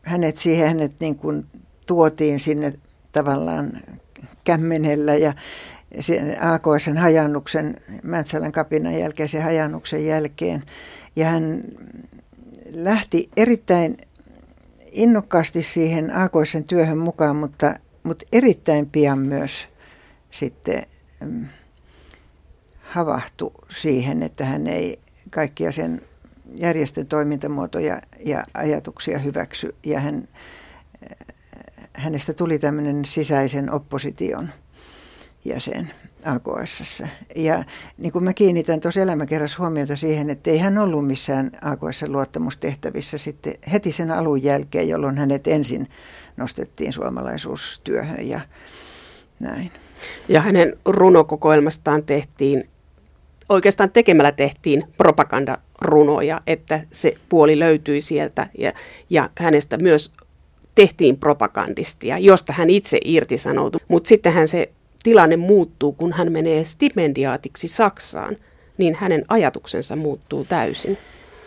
[0.02, 1.46] hänet siihen, hänet niin kuin
[1.86, 2.74] tuotiin sinne
[3.12, 3.74] tavallaan
[4.44, 5.34] kämmenellä ja
[6.40, 10.64] AKSn hajannuksen, Mäntsälän kapinan jälkeisen hajannuksen jälkeen.
[11.16, 11.64] Ja hän
[12.74, 13.98] lähti erittäin
[14.92, 19.68] innokkaasti siihen AKSn työhön mukaan, mutta, mutta erittäin pian myös
[20.32, 20.84] sitten
[21.26, 21.46] mm,
[22.82, 26.02] havahtui siihen, että hän ei kaikkia sen
[26.58, 29.76] järjestön toimintamuotoja ja ajatuksia hyväksy.
[29.84, 30.28] Ja hän,
[31.94, 34.50] hänestä tuli tämmöinen sisäisen opposition
[35.46, 35.92] jäsen.
[36.26, 37.04] AKS.
[37.36, 37.64] Ja
[37.98, 43.18] niin kuin mä kiinnitän tuossa elämäkerrassa huomiota siihen, että ei hän ollut missään AKS luottamustehtävissä
[43.18, 45.90] sitten heti sen alun jälkeen, jolloin hänet ensin
[46.38, 48.40] nostettiin suomalaisuustyöhön ja
[49.40, 49.72] näin.
[50.28, 52.70] Ja hänen runokokoelmastaan tehtiin,
[53.50, 58.74] oikeastaan tekemällä tehtiin propagandarunoja, että se puoli löytyi sieltä ja,
[59.10, 60.14] ja hänestä myös
[60.76, 63.82] tehtiin propagandistia, josta hän itse irtisanoutui.
[63.88, 64.72] Mutta sittenhän se
[65.04, 68.38] tilanne muuttuu, kun hän menee stipendiaatiksi Saksaan,
[68.78, 70.98] niin hänen ajatuksensa muuttuu täysin.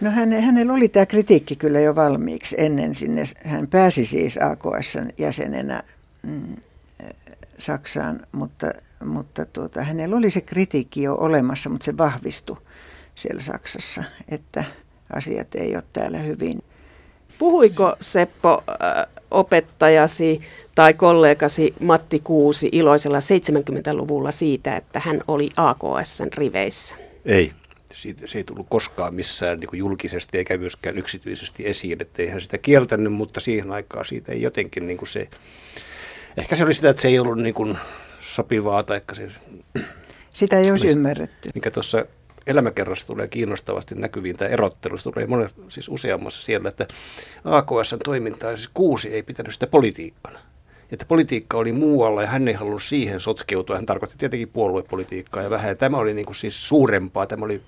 [0.01, 3.25] No hän, hänellä oli tämä kritiikki kyllä jo valmiiksi ennen sinne.
[3.45, 5.83] Hän pääsi siis AKSn jäsenenä
[6.23, 6.57] mm,
[7.59, 8.67] Saksaan, mutta,
[9.05, 12.57] mutta tuota, hänellä oli se kritiikki jo olemassa, mutta se vahvistui
[13.15, 14.65] siellä Saksassa, että
[15.13, 16.63] asiat ei ole täällä hyvin.
[17.39, 20.41] Puhuiko Seppo äh, opettajasi
[20.75, 26.97] tai kollegasi Matti Kuusi iloisella 70-luvulla siitä, että hän oli AKSn riveissä?
[27.25, 27.53] Ei.
[27.93, 32.59] Siitä, se ei tullut koskaan missään niin julkisesti eikä myöskään yksityisesti esiin, että eihän sitä
[32.59, 35.29] kieltänyt, mutta siihen aikaan siitä ei jotenkin niin kuin se,
[36.37, 37.79] ehkä se oli sitä, että se ei ollut niin kuin
[38.21, 39.31] sopivaa tai se...
[40.31, 41.49] Sitä ei olisi ymmärretty.
[41.55, 42.07] Mikä tuossa
[42.47, 44.99] elämäkerrassa tulee kiinnostavasti näkyviin tämä erottelu.
[44.99, 46.87] Se tulee monet, siis useammassa siellä, että
[47.45, 50.39] AKSn toimintaa, siis kuusi ei pitänyt sitä politiikkana.
[50.93, 53.77] Että politiikka oli muualla ja hän ei halunnut siihen sotkeutua.
[53.77, 55.69] Hän tarkoitti tietenkin puoluepolitiikkaa ja vähän.
[55.69, 57.27] Ja tämä oli niin kuin siis suurempaa.
[57.27, 57.63] Tämä oli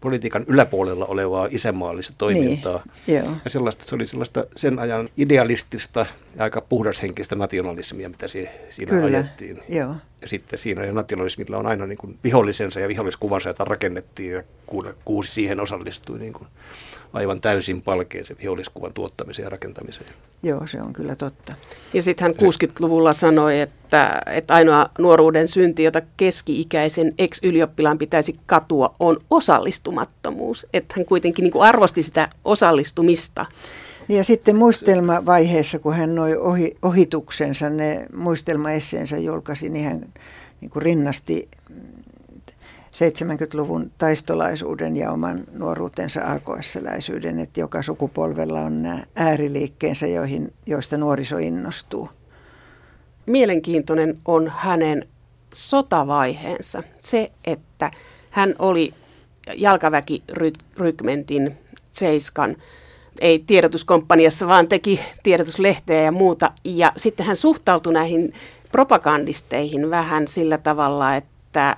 [0.00, 2.82] politiikan yläpuolella olevaa isänmaallista toimintaa.
[3.06, 3.32] Niin, joo.
[3.44, 8.50] Ja sellaista, se oli sellaista sen ajan idealistista ja aika puhdashenkistä nationalismia, mitä siinä
[8.88, 9.62] Kyllä, ajettiin.
[9.68, 9.94] Joo.
[10.22, 14.42] Ja sitten siinä nationalismilla on aina niin kuin vihollisensa ja viholliskuvansa, jota rakennettiin ja
[15.04, 16.48] kuusi siihen osallistui niin kuin
[17.12, 20.10] aivan täysin palkeen se viholliskuvan tuottamiseen ja rakentamiseen.
[20.42, 21.54] Joo, se on kyllä totta.
[21.94, 28.94] Ja sitten hän 60-luvulla sanoi, että, että ainoa nuoruuden synti, jota keski-ikäisen ex-ylioppilaan pitäisi katua,
[29.00, 30.66] on osallistumattomuus.
[30.72, 33.46] Että hän kuitenkin niin kuin arvosti sitä osallistumista.
[34.08, 40.12] Niin ja sitten muistelmavaiheessa, kun hän noi ohi, ohituksensa, ne muistelmaesseensä julkaisi, niin hän
[40.60, 41.48] niin kuin rinnasti
[42.92, 51.38] 70-luvun taistolaisuuden ja oman nuoruutensa AKS-läisyyden, että joka sukupolvella on nämä ääriliikkeensä, joihin, joista nuoriso
[51.38, 52.08] innostuu.
[53.26, 55.08] Mielenkiintoinen on hänen
[55.54, 56.82] sotavaiheensa.
[57.00, 57.90] Se, että
[58.30, 58.94] hän oli
[59.56, 61.58] jalkaväkirykmentin
[61.90, 62.56] Seiskan,
[63.22, 66.52] ei tiedotuskomppaniassa, vaan teki tiedotuslehteä ja muuta.
[66.64, 68.32] Ja sitten hän suhtautui näihin
[68.72, 71.76] propagandisteihin vähän sillä tavalla, että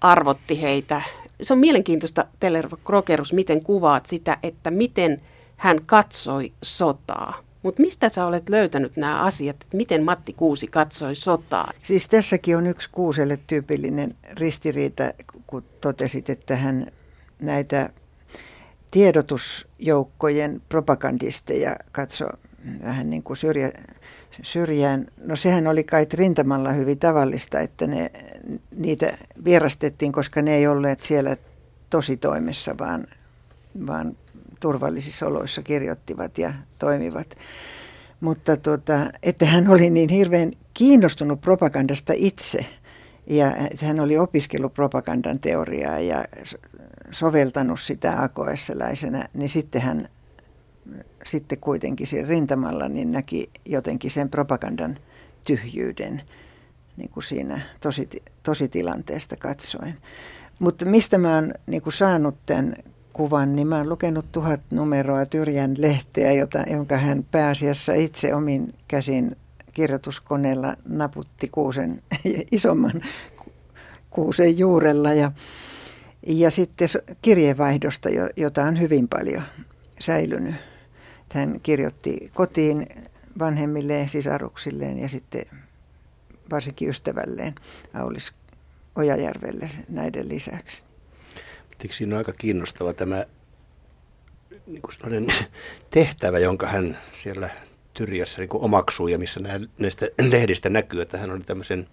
[0.00, 1.02] arvotti heitä.
[1.42, 5.20] Se on mielenkiintoista, Tellervo Krokerus, miten kuvaat sitä, että miten
[5.56, 7.44] hän katsoi sotaa.
[7.62, 11.70] Mutta mistä sä olet löytänyt nämä asiat, että miten Matti Kuusi katsoi sotaa?
[11.82, 15.04] Siis tässäkin on yksi Kuuselle tyypillinen ristiriita,
[15.46, 16.86] kun totesit, että hän
[17.38, 17.90] näitä
[18.94, 22.26] tiedotusjoukkojen propagandisteja katso
[22.84, 23.72] vähän niin kuin syrjä,
[24.42, 25.06] syrjään.
[25.24, 28.10] No sehän oli kai rintamalla hyvin tavallista, että ne,
[28.76, 31.36] niitä vierastettiin, koska ne ei olleet siellä
[31.90, 33.06] tositoimessa, vaan,
[33.86, 34.16] vaan
[34.60, 37.36] turvallisissa oloissa kirjoittivat ja toimivat.
[38.20, 42.66] Mutta tuota, että hän oli niin hirveän kiinnostunut propagandasta itse
[43.26, 43.52] ja
[43.82, 46.24] hän oli opiskellut propagandan teoriaa ja
[47.14, 50.08] soveltanut sitä AKS-läisenä, niin sitten hän
[51.26, 54.98] sitten kuitenkin siinä rintamalla niin näki jotenkin sen propagandan
[55.46, 56.22] tyhjyyden
[56.96, 58.08] niin kuin siinä tosi,
[58.42, 59.98] tositilanteesta katsoen.
[60.58, 62.74] Mutta mistä mä oon niin kuin saanut tämän
[63.12, 68.74] kuvan, niin mä oon lukenut tuhat numeroa Tyrjän lehteä, jota, jonka hän pääasiassa itse omin
[68.88, 69.36] käsin
[69.72, 72.02] kirjoituskoneella naputti kuusen
[72.52, 73.02] isomman
[74.10, 75.32] kuusen juurella ja,
[76.26, 76.88] ja sitten
[77.22, 79.42] kirjeenvaihdosta, jota on hyvin paljon
[80.00, 80.54] säilynyt.
[81.32, 82.86] Hän kirjoitti kotiin
[83.38, 85.42] vanhemmilleen, sisaruksilleen ja sitten
[86.50, 87.54] varsinkin ystävälleen
[87.94, 88.32] Aulis
[88.96, 90.84] Ojajärvelle näiden lisäksi.
[91.80, 93.24] Eikö siinä on aika kiinnostava tämä
[94.66, 95.26] niin kuin
[95.90, 97.50] tehtävä, jonka hän siellä
[97.94, 99.40] Tyrjässä niin omaksuu ja missä
[99.78, 101.88] näistä lehdistä näkyy, että hän oli tämmöisen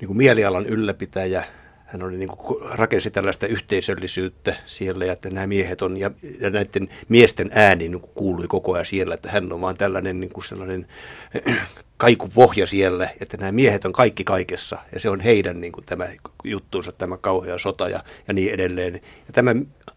[0.00, 1.44] niin kuin mielialan ylläpitäjä,
[1.84, 6.50] hän oli niin kuin, rakensi tällaista yhteisöllisyyttä siellä, ja että nämä miehet on, ja, ja
[6.50, 10.30] näiden miesten ääni niin kuin kuului koko ajan siellä, että hän on vaan tällainen niin
[10.30, 10.86] kuin sellainen
[11.96, 16.06] kaikupohja siellä, että nämä miehet on kaikki kaikessa, ja se on heidän niin kuin, tämä
[16.44, 18.94] juttuunsa, tämä kauhea sota ja, ja niin edelleen.
[19.26, 19.54] Ja tämä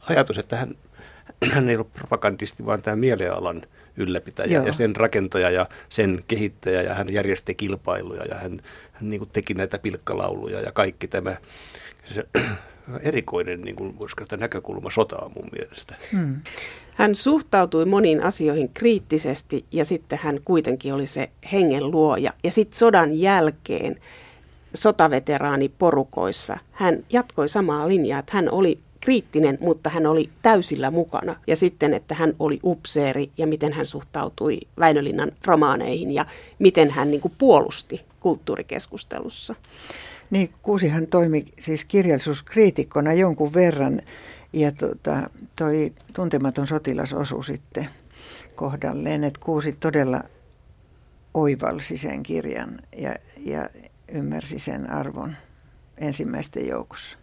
[0.10, 0.76] ajatus, että hän,
[1.54, 3.63] hän ei ollut propagandisti, vaan tämä mielialan
[3.97, 4.65] ylläpitäjä Joo.
[4.65, 9.29] ja sen rakentaja ja sen kehittäjä, ja hän järjesti kilpailuja, ja hän, hän niin kuin
[9.33, 11.36] teki näitä pilkkalauluja ja kaikki tämä
[12.05, 12.27] se
[13.01, 15.95] erikoinen niin kuin, voisiko näkökulma sotaa mun mielestä.
[16.12, 16.41] Hmm.
[16.95, 22.33] Hän suhtautui moniin asioihin kriittisesti ja sitten hän kuitenkin oli se hengen luoja.
[22.43, 23.99] Ja sitten sodan jälkeen
[24.73, 31.35] sotaveteraaniporukoissa hän jatkoi samaa linjaa, että hän oli kriittinen, mutta hän oli täysillä mukana.
[31.47, 36.25] Ja sitten, että hän oli upseeri ja miten hän suhtautui Väinölinnan romaaneihin ja
[36.59, 39.55] miten hän niin kuin puolusti kulttuurikeskustelussa.
[40.29, 44.01] Niin, Kuusihan toimi siis kirjallisuuskriitikkona jonkun verran
[44.53, 47.89] ja tota, toi tuntematon sotilas osui sitten
[48.55, 50.23] kohdalleen, että Kuusi todella
[51.33, 53.15] oivalsi sen kirjan ja,
[53.45, 53.69] ja
[54.11, 55.35] ymmärsi sen arvon
[55.97, 57.17] ensimmäisten joukossa.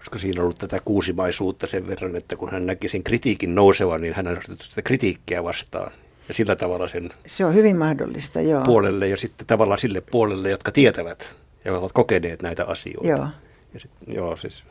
[0.00, 4.14] Olisiko siinä ollut tätä kuusimaisuutta sen verran, että kun hän näki sen kritiikin nousevan, niin
[4.14, 5.92] hän on sitä kritiikkiä vastaan.
[6.28, 8.64] Ja sillä tavalla sen Se on hyvin mahdollista, joo.
[8.64, 11.34] puolelle ja sitten tavallaan sille puolelle, jotka tietävät
[11.64, 13.08] ja ovat kokeneet näitä asioita.
[13.08, 13.26] Joo.
[13.74, 14.64] Ja sit, joo, siis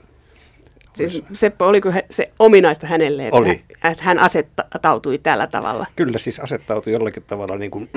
[0.94, 3.63] Siis Seppo, oliko se ominaista hänelle, että, Oli.
[3.84, 5.86] että hän asettautui tällä tavalla?
[5.96, 7.89] Kyllä, siis asettautui jollakin tavalla niin kuin...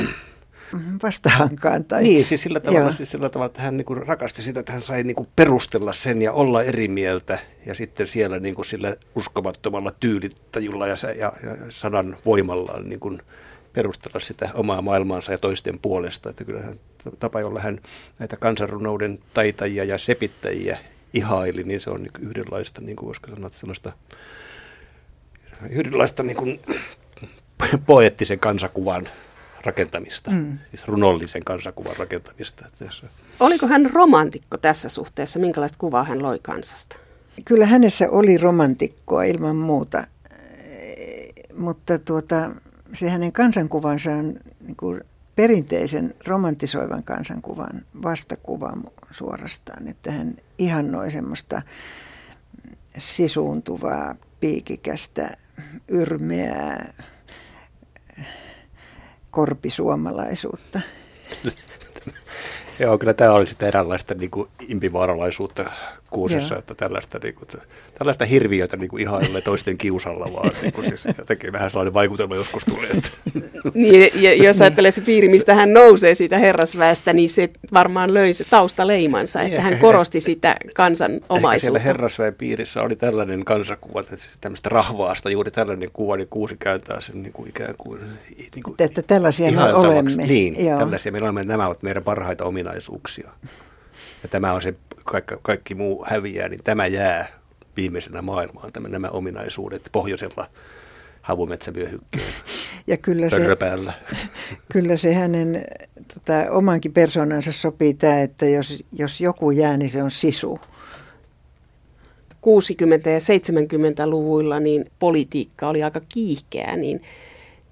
[1.02, 1.84] vastahankaan.
[1.84, 2.02] Tai...
[2.02, 5.02] Niin, siis sillä tavalla, siis sillä tavalla, että hän niin rakasti sitä, että hän sai
[5.02, 7.38] niin perustella sen ja olla eri mieltä.
[7.66, 13.22] Ja sitten siellä niin kuin sillä uskomattomalla tyylittajulla ja, ja, ja sanan voimallaan niin kuin
[13.72, 16.30] perustella sitä omaa maailmaansa ja toisten puolesta.
[16.30, 16.80] Että kyllähän
[17.18, 17.80] tapa, jolla hän
[18.18, 20.78] näitä kansanrunouden taitajia ja sepittäjiä
[21.14, 23.92] ihaili, niin se on niin yhdenlaista, niin kuin voisiko sanoa, sellaista
[25.70, 26.60] yhdenlaista niin kuin
[27.86, 29.08] poettisen kansakuvan
[29.64, 30.58] rakentamista, mm.
[30.70, 32.64] siis runollisen kansakuvan rakentamista.
[33.40, 35.38] Oliko hän romantikko tässä suhteessa?
[35.38, 36.96] Minkälaista kuvaa hän loi kansasta?
[37.44, 40.06] Kyllä hänessä oli romantikkoa ilman muuta,
[41.56, 42.50] mutta tuota,
[42.94, 45.00] se hänen kansankuvansa on niin kuin
[45.36, 48.72] perinteisen romantisoivan kansankuvan vastakuva
[49.10, 51.62] suorastaan, että hän ihannoi semmoista
[52.98, 55.30] sisuuntuvaa, piikikästä,
[55.88, 56.94] yrmeää
[59.32, 60.80] korpisuomalaisuutta.
[62.78, 65.64] Joo, kyllä tämä oli sitten eräänlaista niin kuin impivaaralaisuutta
[66.12, 66.58] kuusessa, Joo.
[66.58, 67.48] että tällaista, niin kuin,
[67.98, 72.34] tällaista hirviötä niin kuin ihailee toisten kiusalla, vaan niin kuin, siis jotenkin vähän sellainen vaikutelma
[72.34, 72.90] joskus tulee.
[72.90, 73.08] Että.
[73.74, 78.34] Niin, ja jos ajattelee se piiri, mistä hän nousee siitä herrasväestä, niin se varmaan löi
[78.34, 81.58] se taustaleimansa, niin, että hän korosti sitä kansan omaisuutta.
[81.58, 86.56] siellä herrasväen piirissä oli tällainen kansakuva, että siis tämmöistä rahvaasta juuri tällainen kuva, niin kuusi
[86.58, 88.00] kääntää sen niin kuin ikään kuin...
[88.54, 90.26] Niin kuin että tällaisia me olemme.
[90.26, 90.78] Niin, Joo.
[90.78, 93.30] tällaisia me olemme, nämä ovat meidän parhaita ominaisuuksia.
[94.22, 97.28] Ja tämä on se, kaikki, kaikki muu häviää, niin tämä jää
[97.76, 100.46] viimeisenä maailmaan, tämä, nämä ominaisuudet pohjoisella
[101.22, 102.24] havumetsävyöhykkeen
[102.86, 103.36] ja kyllä se,
[104.72, 105.64] kyllä se hänen
[106.14, 110.58] tota, omankin persoonansa sopii tämä, että jos, jos joku jää, niin se on sisu.
[112.32, 112.48] 60-
[113.10, 117.02] ja 70-luvuilla niin politiikka oli aika kiihkeää, niin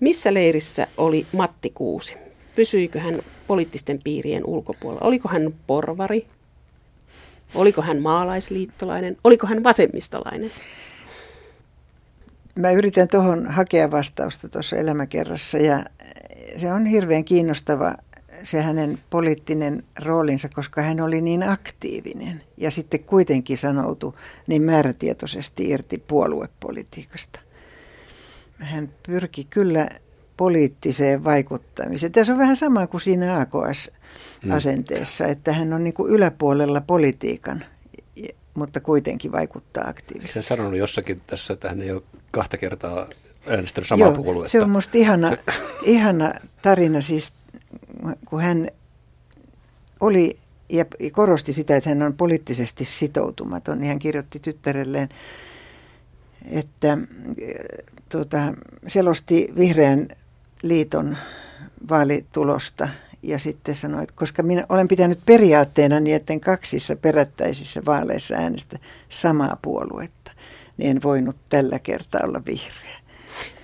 [0.01, 2.17] missä leirissä oli Matti Kuusi?
[2.57, 5.07] Pysyikö hän poliittisten piirien ulkopuolella?
[5.07, 6.27] Oliko hän porvari?
[7.55, 9.17] Oliko hän maalaisliittolainen?
[9.25, 10.51] Oliko hän vasemmistolainen?
[12.59, 15.85] Mä yritän tuohon hakea vastausta tuossa elämäkerrassa ja
[16.57, 17.95] se on hirveän kiinnostava
[18.45, 24.13] se hänen poliittinen roolinsa, koska hän oli niin aktiivinen ja sitten kuitenkin sanoutui
[24.47, 27.41] niin määrätietoisesti irti puoluepolitiikasta.
[28.59, 29.89] Hän pyrki kyllä
[30.37, 32.13] poliittiseen vaikuttamiseen.
[32.13, 34.00] Tässä on vähän sama kuin siinä AKS-asenteessa,
[34.45, 34.53] mm.
[35.31, 37.65] että hän on niin kuin yläpuolella politiikan,
[38.55, 40.39] mutta kuitenkin vaikuttaa aktiivisesti.
[40.39, 43.09] Hän sanonut jossakin tässä, että hän ei ole kahta kertaa
[43.47, 44.51] äänestänyt samaa Joo, puoluetta.
[44.51, 45.37] Se on minusta ihana,
[45.83, 47.33] ihana tarina, siis
[48.25, 48.69] kun hän
[50.01, 55.09] oli ja korosti sitä, että hän on poliittisesti sitoutumaton, niin hän kirjoitti tyttärelleen,
[56.51, 56.99] että
[58.09, 58.55] tuota,
[58.87, 60.09] selosti vihreän
[60.63, 61.17] liiton
[61.91, 62.89] vaalitulosta
[63.23, 68.79] ja sitten sanoi, että koska minä olen pitänyt periaatteena niin, että kaksissa perättäisissä vaaleissa äänestä
[69.09, 70.33] samaa puoluetta,
[70.77, 73.01] niin en voinut tällä kertaa olla vihreä.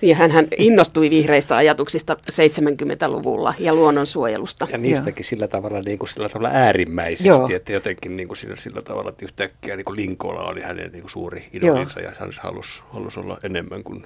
[0.01, 4.67] Ja hän, hän innostui vihreistä ajatuksista 70-luvulla ja luonnonsuojelusta.
[4.71, 5.29] Ja niistäkin Joo.
[5.29, 7.49] sillä tavalla, niin kuin sillä tavalla äärimmäisesti, Joo.
[7.55, 11.01] että jotenkin niin kuin sillä, sillä tavalla, että yhtäkkiä niin kuin Linkola oli hänen niin
[11.01, 14.05] kuin suuri idolinsa ja hän halusi, halusi olla enemmän kuin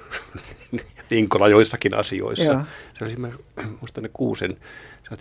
[1.12, 2.52] Linkola joissakin asioissa.
[2.52, 2.62] Joo.
[3.00, 3.16] Se oli
[3.56, 4.58] minusta ne kuusen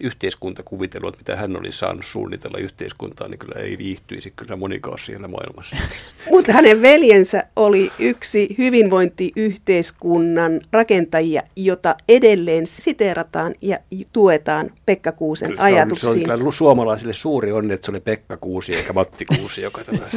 [0.01, 5.77] yhteiskuntakuvitellut, mitä hän oli saanut suunnitella yhteiskuntaa, niin kyllä ei viihtyisi kyllä monikaan siellä maailmassa.
[6.31, 13.79] Mutta hänen veljensä oli yksi hyvinvointiyhteiskunnan rakentajia, jota edelleen siteerataan ja
[14.13, 16.01] tuetaan Pekka Kuusen kyllä ajatuksiin.
[16.01, 19.25] Se on, se on kyllä suomalaisille suuri onne, että se oli Pekka Kuusi eikä Matti
[19.25, 19.99] Kuusi, joka tämä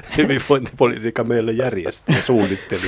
[0.18, 2.86] hyvinvointipolitiikka meille järjesti ja suunnitteli.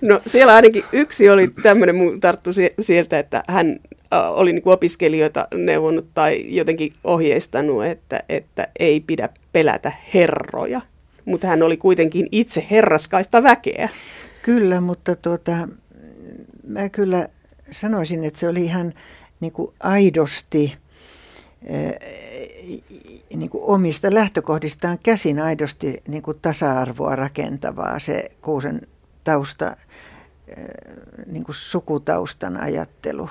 [0.00, 6.44] No siellä ainakin yksi oli tämmöinen, tarttu sieltä, että hän oli niin opiskelijoita neuvonut tai
[6.56, 10.80] jotenkin ohjeistanut, että, että ei pidä pelätä herroja.
[11.24, 13.88] Mutta hän oli kuitenkin itse herraskaista väkeä.
[14.42, 15.68] Kyllä, mutta tuota,
[16.66, 17.28] mä kyllä
[17.70, 18.92] sanoisin, että se oli ihan
[19.40, 20.74] niin kuin aidosti
[23.36, 28.80] niin kuin omista lähtökohdistaan käsin aidosti niin kuin tasa-arvoa rakentavaa se Kuusen
[29.24, 29.76] tausta,
[31.26, 33.28] niin kuin sukutaustan ajattelu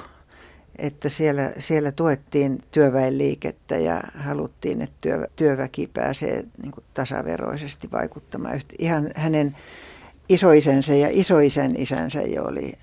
[0.81, 8.61] että siellä, siellä tuettiin työväenliikettä ja haluttiin, että työ, työväki pääsee niin kuin tasaveroisesti vaikuttamaan.
[8.79, 9.57] Ihan hänen
[10.29, 12.73] isoisänsä ja isoisän isänsä jo oli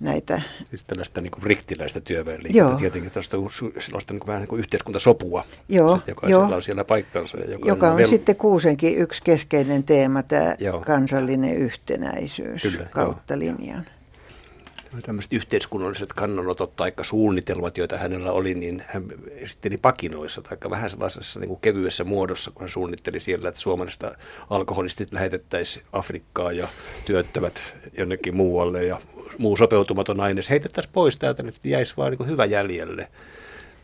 [0.00, 0.42] näitä.
[0.70, 2.74] Siis tällaista niin kuin riktiläistä työväenliikettä, joo.
[2.74, 3.36] tietenkin tällaista,
[3.80, 6.54] sellaista niin kuin, vähän niin kuin yhteiskuntasopua, joo, joka joo.
[6.54, 7.38] on siellä paikkansa.
[7.38, 8.06] Ja joka, joka on vel...
[8.06, 10.80] sitten Kuusenkin yksi keskeinen teema, tämä joo.
[10.80, 13.38] kansallinen yhtenäisyys Kyllä, kautta joo.
[13.38, 13.86] linjan
[15.02, 21.40] tämmöiset yhteiskunnalliset kannanotot tai suunnitelmat, joita hänellä oli, niin hän esitteli pakinoissa tai vähän sellaisessa
[21.40, 24.14] niin kuin kevyessä muodossa, kun hän suunnitteli siellä, että suomalaisista
[24.50, 26.68] alkoholistit lähetettäisiin Afrikkaan ja
[27.04, 27.60] työttömät
[27.98, 29.00] jonnekin muualle ja
[29.38, 33.08] muu sopeutumaton aines heitettäisiin pois täältä, niin jäisi vaan niin kuin hyvä jäljelle.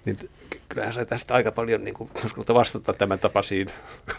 [0.05, 0.31] Niin
[0.69, 2.11] kyllähän sai tästä aika paljon niin kuin,
[2.55, 3.71] vastata tämän tapaisiin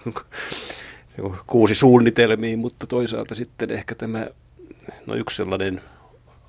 [1.47, 4.27] kuusi suunnitelmiin, mutta toisaalta sitten ehkä tämä,
[5.05, 5.81] no yksi sellainen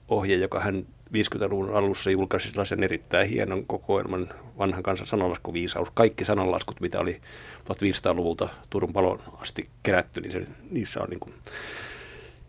[0.09, 5.89] ohje, joka hän 50-luvun alussa julkaisi sellaisen erittäin hienon kokoelman vanhan kansan sananlaskuviisaus.
[5.95, 7.21] Kaikki sananlaskut, mitä oli
[7.65, 11.35] 1500-luvulta Turun palon asti kerätty, niin se, niissä on niin kuin,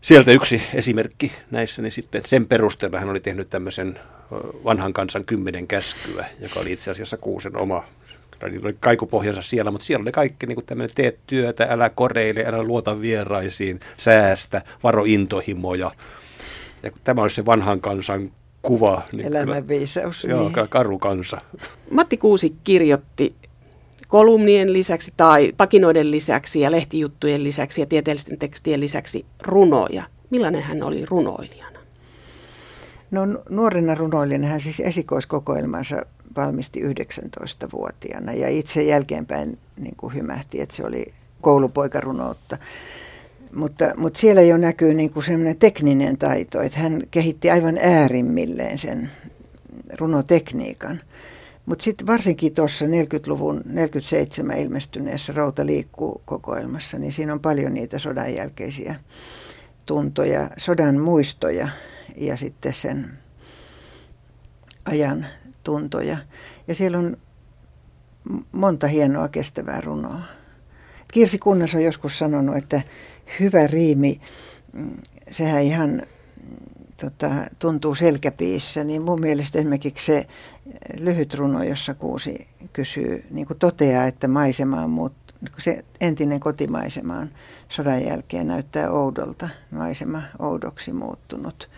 [0.02, 4.00] sieltä yksi esimerkki näissä, niin sitten sen perusteella hän oli tehnyt tämmöisen
[4.63, 7.84] vanhan kansan kymmenen käskyä, joka oli itse asiassa kuusen oma
[8.50, 12.63] niillä oli kaikupohjansa siellä, mutta siellä oli kaikki niin tämmöinen teet työtä, älä koreile, älä
[12.63, 15.91] luota vieraisiin, säästä, varo intohimoja,
[16.86, 19.02] ja tämä olisi se vanhan kansan kuva.
[19.12, 20.21] Niin Elämänviisaus.
[20.21, 20.54] Kyllä, niin.
[20.56, 21.38] Joo, karu kansa.
[21.91, 23.36] Matti Kuusi kirjoitti
[24.08, 30.04] kolumnien lisäksi tai pakinoiden lisäksi ja lehtijuttujen lisäksi ja tieteellisten tekstien lisäksi runoja.
[30.30, 31.80] Millainen hän oli runoilijana?
[33.12, 40.76] No nuorena runoilijana hän siis esikoiskokoelmansa valmisti 19-vuotiaana ja itse jälkeenpäin niin kuin hymähti, että
[40.76, 41.05] se oli
[41.41, 42.57] koulupoikarunoutta.
[43.56, 48.78] Mutta, mutta siellä jo näkyy niin kuin semmoinen tekninen taito, että hän kehitti aivan äärimmilleen
[48.78, 49.12] sen
[49.97, 51.01] runotekniikan.
[51.66, 57.99] Mutta sitten varsinkin tuossa 40-luvun 47 ilmestyneessä Rauta liikkuu kokoelmassa, niin siinä on paljon niitä
[57.99, 58.95] sodan jälkeisiä
[59.86, 61.70] tuntoja, sodan muistoja
[62.18, 63.18] ja sitten sen
[64.86, 65.26] ajan
[65.64, 66.18] tuntoja.
[66.68, 67.18] Ja siellä on
[68.51, 70.20] monta hienoa kestävää runoa
[71.16, 72.82] Kirsi Kunnas on joskus sanonut, että
[73.39, 74.21] hyvä riimi,
[74.73, 74.91] mm,
[75.32, 76.01] sehän ihan
[77.01, 80.28] tota, tuntuu selkäpiissä, niin mun mielestä esimerkiksi se
[80.99, 85.13] lyhyt runo, jossa Kuusi kysyy, niin kuin toteaa, että maisema on muut,
[85.57, 87.30] se entinen kotimaisema on
[87.69, 91.69] sodan jälkeen näyttää oudolta, maisema oudoksi muuttunut.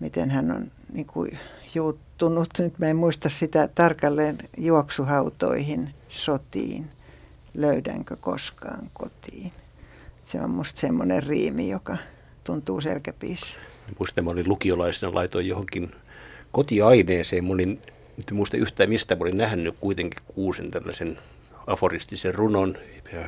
[0.00, 1.38] Miten hän on niin kuin
[1.74, 6.90] juuttunut, nyt mä en muista sitä tarkalleen, juoksuhautoihin, sotiin,
[7.54, 9.52] löydänkö koskaan kotiin.
[10.24, 11.96] Se on musta semmoinen riimi, joka
[12.44, 13.58] tuntuu selkäpiissä.
[13.98, 15.90] Muistan, mä olin lukiolaisena, laitoin johonkin
[16.52, 17.44] kotiaineeseen.
[17.44, 17.80] Mä olin,
[18.16, 21.18] nyt muista yhtään mistä, mä olin nähnyt kuitenkin kuusen tällaisen
[21.66, 22.76] aforistisen runon,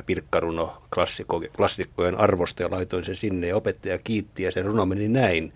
[0.05, 5.07] pilkkaruno klassikko, klassikkojen arvosta ja laitoin sen sinne ja opettaja kiitti ja se runo meni
[5.07, 5.53] näin.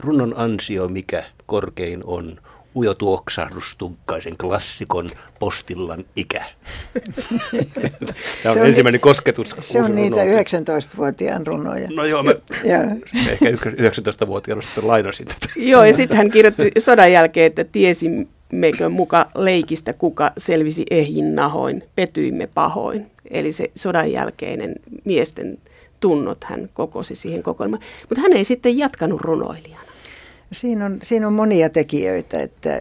[0.00, 2.40] Runon ansio mikä korkein on,
[2.78, 6.44] ujo tuoksahdus tunkkaisen klassikon postillan ikä.
[8.42, 9.54] Tämä on, on ensimmäinen kosketus.
[9.60, 11.88] Se on niitä 19-vuotiaan runoja.
[11.96, 12.78] No joo, mä ja.
[13.30, 15.46] ehkä 19-vuotiaana sitten lainasin tätä.
[15.56, 21.82] Joo, ja sitten hän kirjoitti sodan jälkeen, että tiesimmekö muka leikistä, kuka selvisi ehjin nahoin,
[21.94, 23.10] petyimme pahoin.
[23.30, 24.74] Eli se sodan jälkeinen
[25.04, 25.58] miesten
[26.00, 27.82] tunnot hän kokosi siihen kokoelmaan.
[28.08, 29.87] Mutta hän ei sitten jatkanut runoilijana.
[30.52, 32.42] Siinä on, siinä on monia tekijöitä.
[32.42, 32.80] Että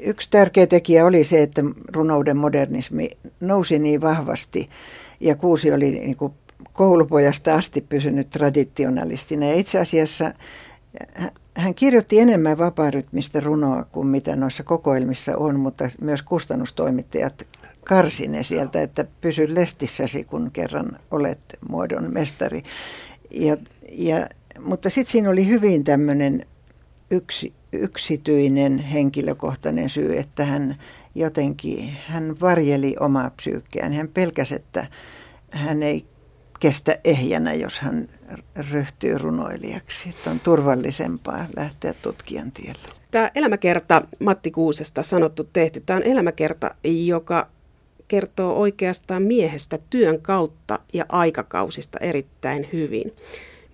[0.00, 1.62] yksi tärkeä tekijä oli se, että
[1.92, 3.10] runouden modernismi
[3.40, 4.70] nousi niin vahvasti
[5.20, 6.32] ja Kuusi oli niin kuin
[6.72, 9.46] koulupojasta asti pysynyt traditionalistina.
[9.46, 10.32] Ja itse asiassa
[11.56, 17.46] hän kirjoitti enemmän vapaarytmistä runoa kuin mitä noissa kokoelmissa on, mutta myös kustannustoimittajat
[17.84, 22.62] karsi ne sieltä, että pysy lestissäsi, kun kerran olet muodon mestari.
[23.30, 23.56] Ja,
[23.92, 24.26] ja
[24.64, 26.46] mutta sitten siinä oli hyvin tämmöinen
[27.10, 30.76] yksi, yksityinen henkilökohtainen syy, että hän
[31.14, 33.92] jotenkin, hän varjeli omaa psyykkeään.
[33.92, 34.86] Hän pelkäsi, että
[35.50, 36.06] hän ei
[36.60, 38.08] kestä ehjänä, jos hän
[38.70, 40.08] ryhtyy runoilijaksi.
[40.08, 42.88] Että on turvallisempaa lähteä tutkijan tielle.
[43.10, 47.48] Tämä elämäkerta Matti Kuusesta sanottu tehty, tämä on elämäkerta, joka
[48.08, 53.12] kertoo oikeastaan miehestä työn kautta ja aikakausista erittäin hyvin.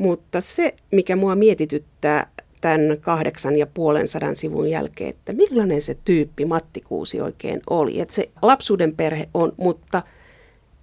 [0.01, 2.31] Mutta se, mikä mua mietityttää
[2.61, 8.01] tämän kahdeksan ja puolen sadan sivun jälkeen, että millainen se tyyppi Matti Kuusi oikein oli.
[8.01, 10.03] Että se lapsuuden perhe on, mutta,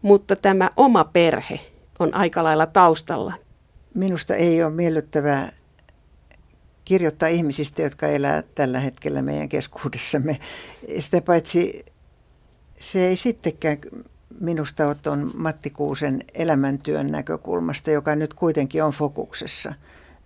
[0.02, 1.60] mutta tämä oma perhe
[2.00, 3.34] on aika lailla taustalla.
[3.94, 5.52] Minusta ei ole miellyttävää
[6.86, 10.40] kirjoittaa ihmisistä, jotka elää tällä hetkellä meidän keskuudessamme.
[11.00, 11.86] Sitä paitsi
[12.80, 13.78] se ei sittenkään
[14.40, 19.74] minusta on Matti Kuusen elämäntyön näkökulmasta, joka nyt kuitenkin on fokuksessa,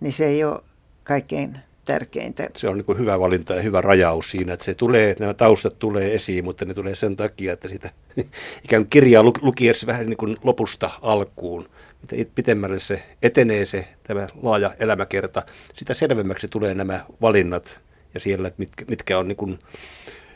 [0.00, 0.60] niin se ei ole
[1.04, 2.48] kaikkein tärkeintä.
[2.56, 6.14] Se on niin hyvä valinta ja hyvä rajaus siinä, että se tulee, nämä taustat tulee
[6.14, 7.90] esiin, mutta ne tulee sen takia, että sitä
[8.64, 11.68] ikään kuin kirjaa lukiessa vähän niin kuin lopusta alkuun.
[12.02, 15.42] Mitä pitemmälle se etenee se tämä laaja elämäkerta,
[15.74, 17.80] sitä selvemmäksi tulee nämä valinnat
[18.14, 19.58] ja siellä, että mitkä, mitkä on niin kuin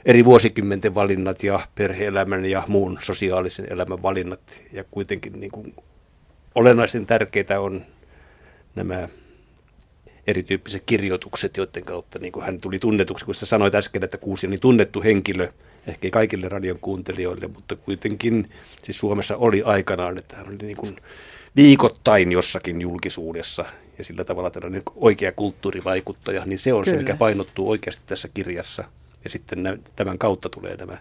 [0.06, 4.62] eri vuosikymmenten valinnat ja perheelämän ja muun sosiaalisen elämän valinnat.
[4.72, 5.74] Ja kuitenkin niin kuin
[6.54, 7.82] olennaisen tärkeitä on
[8.74, 9.08] nämä
[10.26, 14.46] erityyppiset kirjoitukset, joiden kautta niin kuin hän tuli tunnetuksi, kun sä sanoit äsken, että Kuusi
[14.46, 15.52] on niin tunnettu henkilö,
[15.86, 18.50] ehkä kaikille radion kuuntelijoille, mutta kuitenkin
[18.82, 20.96] siis Suomessa oli aikanaan, että hän oli niin kuin
[21.56, 23.64] viikoittain jossakin julkisuudessa
[23.98, 26.96] ja sillä tavalla tällainen oikea kulttuurivaikuttaja, niin se on Kyllä.
[26.96, 28.84] se, mikä painottuu oikeasti tässä kirjassa
[29.26, 30.98] ja sitten tämän kautta tulee nämä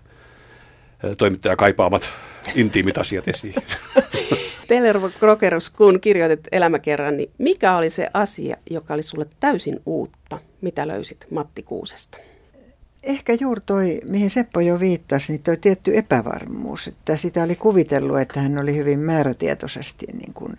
[1.18, 2.10] toimittaja kaipaamat
[2.56, 3.56] intiimit asiat esiin.
[4.68, 10.40] Telervo Krokerus, kun kirjoitit elämäkerran, niin mikä oli se asia, joka oli sulle täysin uutta?
[10.62, 12.18] Mitä löysit Matti Kuusesta?
[13.04, 16.88] Ehkä juuri toi, mihin Seppo jo viittasi, niin toi tietty epävarmuus.
[16.88, 20.54] Että sitä oli kuvitellut, että hän oli hyvin määrätietoisesti niin kuin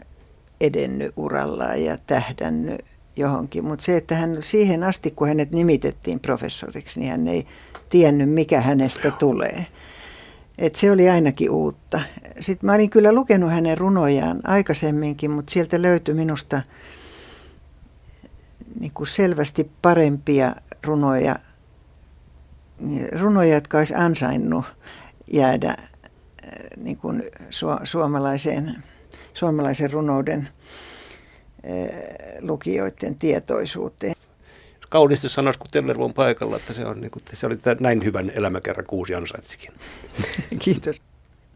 [0.61, 2.85] edennyt urallaan ja tähdännyt
[3.17, 3.65] johonkin.
[3.65, 7.47] Mutta se, että hän siihen asti, kun hänet nimitettiin professoriksi, niin hän ei
[7.89, 9.67] tiennyt, mikä hänestä tulee.
[10.59, 12.01] Et se oli ainakin uutta.
[12.41, 16.63] Sitten mä olin kyllä lukenut hänen runojaan aikaisemminkin, mutta sieltä löytyi minusta
[18.81, 20.55] niin kuin selvästi parempia
[20.85, 21.37] runoja,
[23.21, 24.65] runoja, jotka olisi ansainnut
[25.33, 25.77] jäädä äh,
[26.77, 27.23] niin kuin
[27.85, 28.75] suomalaiseen,
[29.35, 30.49] suomalaisen runouden
[32.41, 34.15] lukijoiden tietoisuuteen.
[34.89, 38.31] Kauniisti sanoisi, kun Tellervo on paikalla, että se, on, niin kuin, se oli näin hyvän
[38.31, 39.73] elämäkerran kuusi ansaitsikin.
[40.65, 41.03] Kiitos.